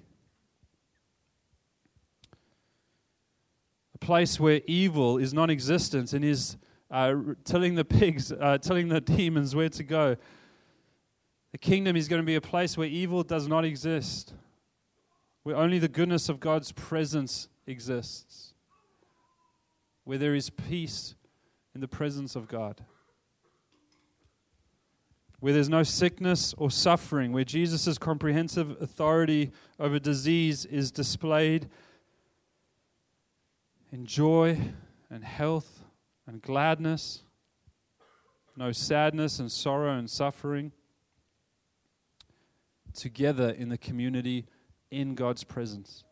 A 3.96 3.98
place 3.98 4.40
where 4.40 4.62
evil 4.68 5.18
is 5.18 5.34
non 5.34 5.50
existent 5.50 6.14
and 6.14 6.24
is 6.24 6.58
uh, 6.92 7.16
telling 7.44 7.74
the 7.74 7.84
pigs, 7.84 8.32
uh, 8.32 8.60
telling 8.60 8.90
the 8.90 9.02
demons 9.02 9.56
where 9.56 9.68
to 9.70 9.84
go. 9.84 10.16
The 11.54 11.58
kingdom 11.58 11.96
is 11.96 12.08
going 12.08 12.22
to 12.22 12.26
be 12.26 12.36
a 12.36 12.42
place 12.42 12.78
where 12.78 12.88
evil 12.88 13.24
does 13.24 13.48
not 13.48 13.66
exist, 13.66 14.36
where 15.42 15.56
only 15.56 15.80
the 15.80 15.88
goodness 15.88 16.30
of 16.30 16.40
God's 16.40 16.72
presence 16.72 17.48
exists 17.66 18.54
where 20.04 20.20
there 20.20 20.36
is 20.36 20.52
peace 20.52 21.16
in 21.74 21.82
the 21.82 21.88
presence 21.88 22.36
of 22.36 22.48
God. 22.48 22.86
Where 25.46 25.54
there's 25.54 25.70
no 25.70 25.84
sickness 25.84 26.56
or 26.58 26.72
suffering, 26.72 27.32
where 27.32 27.44
Jesus' 27.44 28.00
comprehensive 28.00 28.82
authority 28.82 29.52
over 29.80 30.00
disease 30.00 30.66
is 30.66 30.90
displayed 30.90 31.70
in 33.92 34.08
joy 34.08 34.60
and 35.08 35.24
health 35.24 35.84
and 36.26 36.42
gladness, 36.42 37.22
no 38.58 38.72
sadness 38.72 39.38
and 39.38 39.52
sorrow 39.52 39.96
and 39.96 40.10
suffering, 40.10 40.72
together 42.96 43.52
in 43.52 43.70
the 43.70 43.78
community 43.78 44.48
in 44.90 45.14
God's 45.14 45.44
presence. 45.44 46.04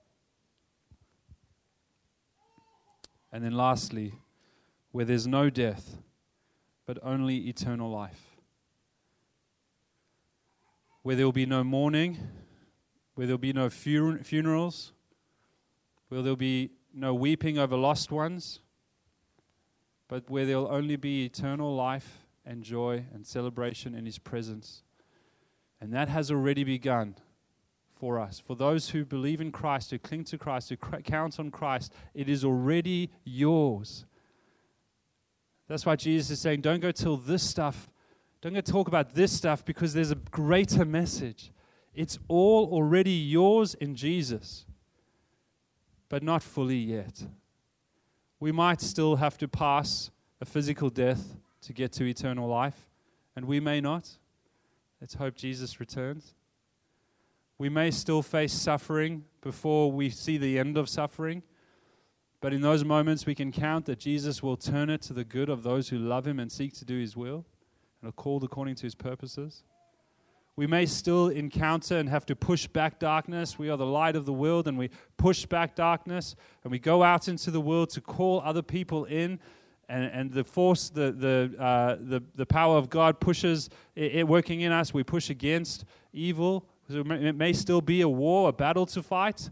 And 3.32 3.44
then 3.44 3.54
lastly, 3.54 4.14
where 4.92 5.06
there's 5.06 5.26
no 5.26 5.50
death, 5.50 5.98
but 6.86 7.00
only 7.02 7.50
eternal 7.50 7.90
life. 7.90 8.33
Where 11.04 11.16
there 11.16 11.26
will 11.26 11.32
be 11.32 11.46
no 11.46 11.64
mourning, 11.64 12.18
where 13.16 13.28
there 13.28 13.34
will 13.36 13.40
be 13.40 13.54
no 13.54 13.70
funerals, 13.70 14.94
where 16.08 16.22
there 16.22 16.32
will 16.32 16.36
be 16.36 16.72
no 16.94 17.14
weeping 17.14 17.58
over 17.58 17.76
lost 17.76 18.12
ones, 18.12 18.60
but 20.08 20.30
where 20.30 20.46
there 20.46 20.58
will 20.58 20.72
only 20.72 20.96
be 20.96 21.26
eternal 21.26 21.76
life 21.76 22.26
and 22.46 22.64
joy 22.64 23.06
and 23.14 23.26
celebration 23.26 23.96
in 23.96 24.06
His 24.06 24.18
presence. 24.18 24.84
And 25.82 25.94
that 25.94 26.08
has 26.10 26.32
already 26.32 26.64
begun 26.64 27.16
for 27.96 28.20
us. 28.20 28.40
For 28.40 28.56
those 28.56 28.90
who 28.90 29.06
believe 29.06 29.42
in 29.42 29.52
Christ, 29.52 29.92
who 29.92 30.00
cling 30.00 30.24
to 30.26 30.38
Christ, 30.38 30.70
who 30.70 30.78
count 30.78 31.40
on 31.40 31.52
Christ, 31.52 31.94
it 32.14 32.30
is 32.30 32.46
already 32.46 33.10
yours. 33.24 34.06
That's 35.68 35.86
why 35.86 35.96
Jesus 35.96 36.30
is 36.30 36.42
saying, 36.42 36.62
don't 36.62 36.82
go 36.82 36.92
till 36.92 37.18
this 37.18 37.44
stuff, 37.44 37.90
don't 38.44 38.56
go 38.56 38.60
talk 38.60 38.90
about 38.90 39.16
this 39.16 39.32
stuff 39.32 39.64
because 39.64 39.94
there's 39.94 40.12
a 40.12 40.16
greater 40.16 40.84
message. 40.84 41.50
It's 41.96 42.20
all 42.28 42.68
already 42.74 43.14
yours 43.14 43.74
in 43.76 43.96
Jesus, 43.96 44.66
but 46.10 46.22
not 46.24 46.44
fully 46.44 46.76
yet. 46.76 47.24
We 48.42 48.52
might 48.52 48.82
still 48.82 49.16
have 49.16 49.38
to 49.38 49.48
pass 49.48 50.12
a 50.42 50.46
physical 50.46 50.90
death 50.90 51.38
to 51.62 51.72
get 51.72 51.94
to 51.94 52.04
eternal 52.04 52.50
life, 52.50 52.90
and 53.34 53.46
we 53.46 53.62
may 53.62 53.80
not. 53.80 54.10
Let's 55.00 55.14
hope 55.14 55.36
Jesus 55.36 55.80
returns. 55.80 56.36
We 57.58 57.70
may 57.70 57.92
still 57.92 58.22
face 58.22 58.52
suffering 58.52 59.24
before 59.40 59.90
we 59.90 60.10
see 60.10 60.38
the 60.38 60.60
end 60.60 60.78
of 60.78 60.90
suffering, 60.90 61.44
But 62.42 62.52
in 62.52 62.60
those 62.60 62.84
moments, 62.84 63.26
we 63.26 63.36
can 63.36 63.54
count 63.54 63.86
that 63.86 64.00
Jesus 64.00 64.44
will 64.44 64.58
turn 64.58 64.90
it 64.90 65.02
to 65.04 65.14
the 65.14 65.24
good 65.24 65.48
of 65.48 65.64
those 65.64 65.88
who 65.88 65.98
love 65.98 66.28
him 66.28 66.42
and 66.42 66.52
seek 66.52 66.74
to 66.74 66.84
do 66.84 67.00
his 67.00 67.16
will 67.16 67.46
and 68.04 68.10
are 68.10 68.14
called 68.14 68.44
according 68.44 68.76
to 68.76 68.84
his 68.84 68.96
purposes. 68.96 69.64
We 70.58 70.68
may 70.68 70.86
still 70.86 71.30
encounter 71.30 71.98
and 71.98 72.10
have 72.10 72.26
to 72.26 72.36
push 72.36 72.68
back 72.68 73.00
darkness. 73.00 73.58
We 73.58 73.70
are 73.70 73.78
the 73.78 73.86
light 73.86 74.18
of 74.18 74.26
the 74.26 74.34
world, 74.34 74.68
and 74.68 74.78
we 74.78 74.90
push 75.16 75.46
back 75.46 75.74
darkness, 75.74 76.36
and 76.64 76.72
we 76.72 76.80
go 76.80 77.02
out 77.02 77.30
into 77.30 77.50
the 77.50 77.62
world 77.62 77.92
to 77.92 78.02
call 78.02 78.42
other 78.42 78.62
people 78.62 79.06
in. 79.06 79.40
And, 79.88 80.12
and 80.12 80.32
the 80.32 80.44
force, 80.44 80.90
the, 80.90 81.12
the, 81.12 81.64
uh, 81.64 81.96
the, 82.00 82.22
the 82.36 82.46
power 82.46 82.78
of 82.78 82.90
God 82.90 83.22
pushes 83.22 83.70
it, 83.96 84.16
it 84.16 84.28
working 84.28 84.62
in 84.62 84.72
us. 84.72 84.94
We 84.94 85.04
push 85.04 85.30
against 85.30 85.86
evil. 86.12 86.68
It, 86.90 87.36
may, 87.36 87.54
still 87.54 87.82
be 87.82 88.02
a 88.02 88.10
war, 88.10 88.50
a 88.50 88.54
battle 88.54 88.86
to 88.88 89.02
fight, 89.02 89.50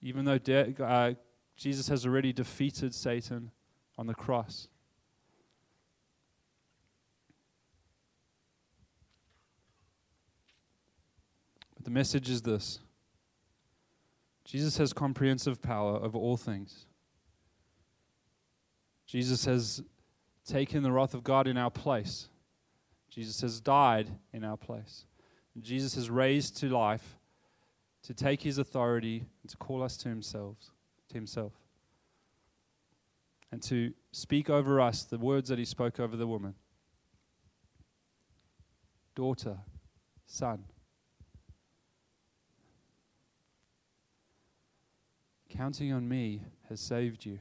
even 0.00 0.24
though 0.24 0.38
de- 0.38 0.74
uh, 0.82 1.12
Jesus 1.56 1.88
has 1.88 2.06
already 2.06 2.32
defeated 2.32 2.94
Satan 2.94 3.50
on 3.98 4.06
the 4.06 4.14
cross. 4.14 4.68
The 11.88 11.94
message 11.94 12.28
is 12.28 12.42
this 12.42 12.80
Jesus 14.44 14.76
has 14.76 14.92
comprehensive 14.92 15.62
power 15.62 15.96
over 15.96 16.18
all 16.18 16.36
things. 16.36 16.84
Jesus 19.06 19.46
has 19.46 19.82
taken 20.46 20.82
the 20.82 20.92
wrath 20.92 21.14
of 21.14 21.24
God 21.24 21.48
in 21.48 21.56
our 21.56 21.70
place. 21.70 22.28
Jesus 23.08 23.40
has 23.40 23.58
died 23.58 24.10
in 24.34 24.44
our 24.44 24.58
place. 24.58 25.06
And 25.54 25.64
Jesus 25.64 25.94
has 25.94 26.10
raised 26.10 26.58
to 26.58 26.68
life 26.68 27.16
to 28.02 28.12
take 28.12 28.42
his 28.42 28.58
authority 28.58 29.24
and 29.42 29.50
to 29.50 29.56
call 29.56 29.82
us 29.82 29.96
to 29.98 30.10
himself, 30.10 30.58
to 31.08 31.14
himself. 31.14 31.54
And 33.50 33.62
to 33.62 33.94
speak 34.12 34.50
over 34.50 34.78
us 34.78 35.04
the 35.04 35.16
words 35.16 35.48
that 35.48 35.58
he 35.58 35.64
spoke 35.64 35.98
over 35.98 36.18
the 36.18 36.26
woman. 36.26 36.54
Daughter, 39.14 39.56
son. 40.26 40.64
Counting 45.48 45.92
on 45.92 46.08
me 46.08 46.42
has 46.68 46.80
saved 46.80 47.24
you. 47.24 47.38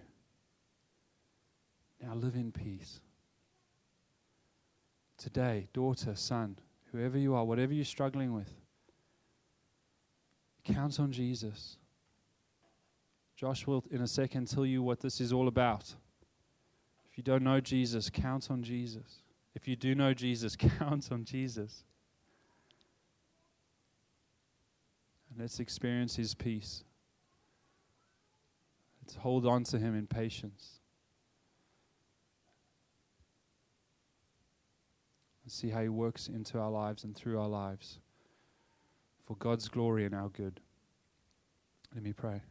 Now 2.02 2.14
live 2.16 2.36
in 2.36 2.52
peace. 2.52 3.02
Today, 5.18 5.68
daughter, 5.74 6.16
son, 6.16 6.58
whoever 6.92 7.18
you 7.18 7.34
are, 7.34 7.44
whatever 7.44 7.74
you're 7.74 7.86
struggling 7.86 8.34
with, 8.34 8.54
count 10.64 11.00
on 11.00 11.12
Jesus. 11.12 11.78
Josh 13.36 13.68
will, 13.68 13.84
in 13.92 14.02
a 14.02 14.08
second, 14.08 14.48
tell 14.48 14.66
you 14.66 14.82
what 14.82 15.00
this 15.00 15.20
is 15.20 15.34
all 15.34 15.48
about. 15.48 15.94
If 17.10 17.18
you 17.18 17.24
don't 17.24 17.44
know 17.44 17.60
Jesus, 17.60 18.10
count 18.10 18.50
on 18.52 18.64
Jesus. 18.64 19.22
If 19.56 19.68
you 19.68 19.76
do 19.76 19.96
know 19.96 20.14
Jesus, 20.14 20.56
count 20.80 21.12
on 21.12 21.24
Jesus. 21.24 21.84
And 25.30 25.40
let's 25.40 25.60
experience 25.60 26.16
his 26.16 26.36
peace. 26.36 26.84
Let's 29.08 29.20
hold 29.20 29.46
on 29.46 29.64
to 29.66 29.80
him 29.80 29.96
in 29.96 30.06
patience. 30.06 30.82
And 35.46 35.52
see 35.52 35.70
how 35.70 35.82
he 35.82 35.88
works 35.88 36.28
into 36.28 36.60
our 36.60 36.70
lives 36.70 37.06
and 37.06 37.16
through 37.16 37.40
our 37.40 37.48
lives 37.48 38.00
for 39.26 39.38
God's 39.38 39.70
glory 39.70 40.04
and 40.04 40.14
our 40.14 40.28
good. 40.28 40.60
Let 41.96 42.04
me 42.04 42.12
pray. 42.12 42.42